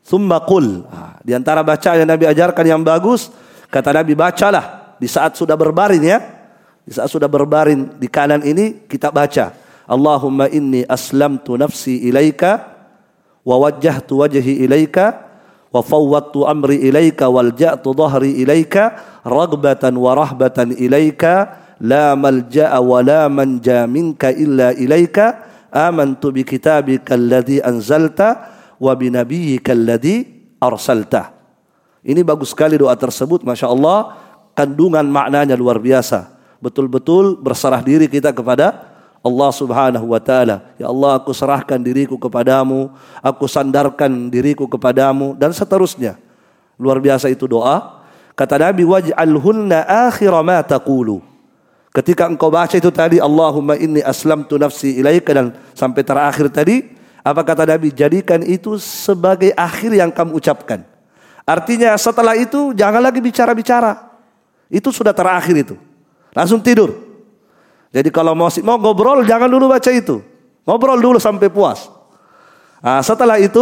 thumma 0.03 0.43
qul." 0.43 0.83
Di 1.23 1.31
antara 1.31 1.63
bacaan 1.63 2.03
yang 2.03 2.09
Nabi 2.11 2.27
ajarkan 2.27 2.65
yang 2.67 2.83
bagus, 2.83 3.31
kata 3.71 3.95
Nabi 3.95 4.11
bacalah 4.11 4.82
di 5.03 5.11
saat 5.11 5.35
sudah 5.35 5.59
berbaring 5.59 5.99
ya. 5.99 6.23
Di 6.87 6.95
saat 6.95 7.11
sudah 7.11 7.27
berbaring 7.27 7.99
di 7.99 8.07
kanan 8.07 8.39
ini 8.39 8.87
kita 8.87 9.11
baca, 9.11 9.51
"Allahumma 9.83 10.47
inni 10.47 10.87
aslamtu 10.87 11.59
nafsi 11.59 12.07
ilaika 12.07 12.71
wa 13.43 13.59
wajjahtu 13.67 14.23
wajhi 14.23 14.63
ilaika 14.63 15.27
wa 15.75 15.83
fawwadtu 15.83 16.47
amri 16.47 16.87
ilaika 16.87 17.27
wal 17.27 17.51
ja'tu 17.51 17.91
dhahri 17.91 18.39
ilaika 18.39 18.95
ragbatan 19.27 19.99
wa 19.99 20.15
rahbatan 20.15 20.71
ilaika." 20.71 21.59
la 21.83 22.15
malja'a 22.15 22.79
wa 22.79 23.03
la 23.03 23.27
manja 23.27 23.83
minka 23.83 24.31
illa 24.31 24.71
ilaika 24.71 25.43
amantu 25.67 26.31
bi 26.31 26.47
kitabika 26.47 27.19
alladhi 27.19 27.59
anzalta 27.59 28.55
wa 28.79 28.95
bi 28.95 29.11
nabiyyika 29.11 29.75
alladhi 29.75 30.23
arsalta. 30.63 31.35
Ini 32.03 32.23
bagus 32.23 32.55
sekali 32.55 32.79
doa 32.79 32.95
tersebut 32.95 33.43
Masya 33.43 33.67
Allah 33.67 34.22
kandungan 34.53 35.05
maknanya 35.05 35.57
luar 35.57 35.77
biasa. 35.77 36.33
Betul-betul 36.63 37.37
berserah 37.37 37.83
diri 37.83 38.07
kita 38.07 38.31
kepada 38.31 38.93
Allah 39.23 39.51
Subhanahu 39.55 40.11
wa 40.11 40.19
taala. 40.19 40.75
Ya 40.75 40.87
Allah, 40.87 41.19
aku 41.19 41.31
serahkan 41.31 41.79
diriku 41.79 42.19
kepadamu, 42.19 42.91
aku 43.19 43.45
sandarkan 43.47 44.31
diriku 44.31 44.67
kepadamu 44.67 45.35
dan 45.35 45.51
seterusnya. 45.51 46.15
Luar 46.75 46.99
biasa 46.99 47.31
itu 47.31 47.47
doa. 47.47 48.03
Kata 48.33 48.57
Nabi 48.57 48.83
waj'alhunna 48.83 49.85
akhir 50.09 50.33
ma 50.43 50.59
taqulu. 50.59 51.21
Ketika 51.93 52.25
engkau 52.25 52.49
baca 52.49 52.73
itu 52.73 52.89
tadi 52.89 53.21
Allahumma 53.21 53.77
inni 53.77 54.01
aslamtu 54.01 54.57
nafsi 54.57 54.97
ilaika 54.97 55.29
dan 55.29 55.53
sampai 55.77 56.01
terakhir 56.01 56.49
tadi 56.49 56.89
apa 57.21 57.45
kata 57.45 57.69
Nabi 57.69 57.93
jadikan 57.93 58.41
itu 58.41 58.81
sebagai 58.81 59.53
akhir 59.53 59.93
yang 59.93 60.09
kamu 60.09 60.41
ucapkan. 60.41 60.81
Artinya 61.45 61.93
setelah 61.95 62.33
itu 62.35 62.73
jangan 62.73 62.99
lagi 62.99 63.21
bicara-bicara. 63.21 64.12
Itu 64.73 64.89
sudah 64.89 65.13
terakhir 65.13 65.53
itu. 65.53 65.75
Langsung 66.33 66.57
tidur. 66.57 66.97
Jadi 67.93 68.09
kalau 68.09 68.33
mau 68.33 68.49
mau 68.65 68.77
ngobrol 68.81 69.21
jangan 69.21 69.45
dulu 69.45 69.69
baca 69.69 69.93
itu. 69.93 70.17
Ngobrol 70.65 70.97
dulu 70.97 71.21
sampai 71.21 71.45
puas. 71.53 71.93
Nah, 72.81 73.05
setelah 73.05 73.37
itu 73.37 73.61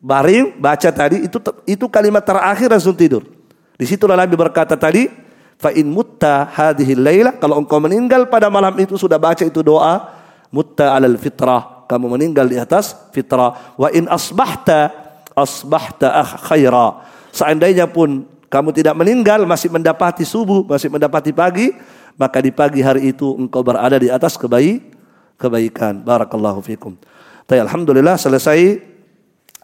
baring 0.00 0.56
baca 0.56 0.88
tadi 0.88 1.28
itu 1.28 1.36
itu 1.68 1.84
kalimat 1.92 2.24
terakhir 2.24 2.72
langsung 2.72 2.96
tidur. 2.96 3.28
Di 3.76 3.84
situlah 3.84 4.16
Nabi 4.16 4.32
berkata 4.32 4.80
tadi 4.80 5.28
Fa 5.60 5.68
in 5.76 5.92
mutta 5.92 6.48
hadhihi 6.48 6.96
laila 6.96 7.36
kalau 7.36 7.60
engkau 7.60 7.76
meninggal 7.84 8.24
pada 8.32 8.48
malam 8.48 8.72
itu 8.80 8.96
sudah 8.96 9.20
baca 9.20 9.44
itu 9.44 9.60
doa 9.60 10.08
mutta 10.48 10.96
alal 10.96 11.20
fitrah 11.20 11.84
kamu 11.84 12.16
meninggal 12.16 12.48
di 12.48 12.56
atas 12.56 12.96
fitrah 13.12 13.76
wa 13.76 13.92
in 13.92 14.08
asbahta 14.08 14.88
asbahta 15.36 16.24
khaira 16.48 17.04
seandainya 17.28 17.84
pun 17.92 18.24
kamu 18.50 18.74
tidak 18.74 18.94
meninggal 18.98 19.46
masih 19.46 19.70
mendapati 19.70 20.26
subuh 20.26 20.66
masih 20.66 20.90
mendapati 20.90 21.30
pagi 21.30 21.72
maka 22.18 22.42
di 22.42 22.50
pagi 22.50 22.84
hari 22.84 23.14
itu 23.14 23.38
engkau 23.38 23.62
berada 23.62 23.96
di 23.96 24.10
atas 24.10 24.34
kebaik 24.36 24.92
kebaikan 25.40 26.02
barakallahu 26.02 26.60
fikum 26.60 26.98
Tapi 27.46 27.62
alhamdulillah 27.62 28.18
selesai 28.18 28.82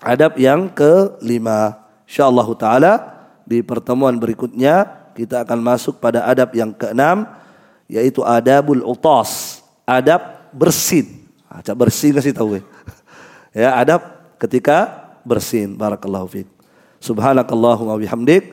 adab 0.01 0.39
yang 0.41 0.71
kelima 0.73 1.77
insyaallah 2.07 2.49
taala 2.57 2.93
di 3.47 3.61
pertemuan 3.61 4.17
berikutnya 4.17 5.07
kita 5.17 5.47
akan 5.47 5.59
masuk 5.65 6.03
pada 6.03 6.29
adab 6.29 6.53
yang 6.53 6.75
keenam 6.77 7.25
yaitu 7.87 8.21
adabul 8.27 8.83
utas, 8.83 9.63
adab 9.87 10.51
bersin. 10.51 11.25
Acak 11.47 11.79
bersin 11.79 12.13
kasih 12.13 12.35
tahu 12.35 12.59
ya. 12.59 12.63
ya, 13.55 13.69
adab 13.81 14.01
ketika 14.37 15.09
bersin. 15.23 15.79
Barakallahu 15.79 16.27
fiik. 16.29 16.49
Subhanakallahumma 17.01 17.97
bihamdik 17.97 18.53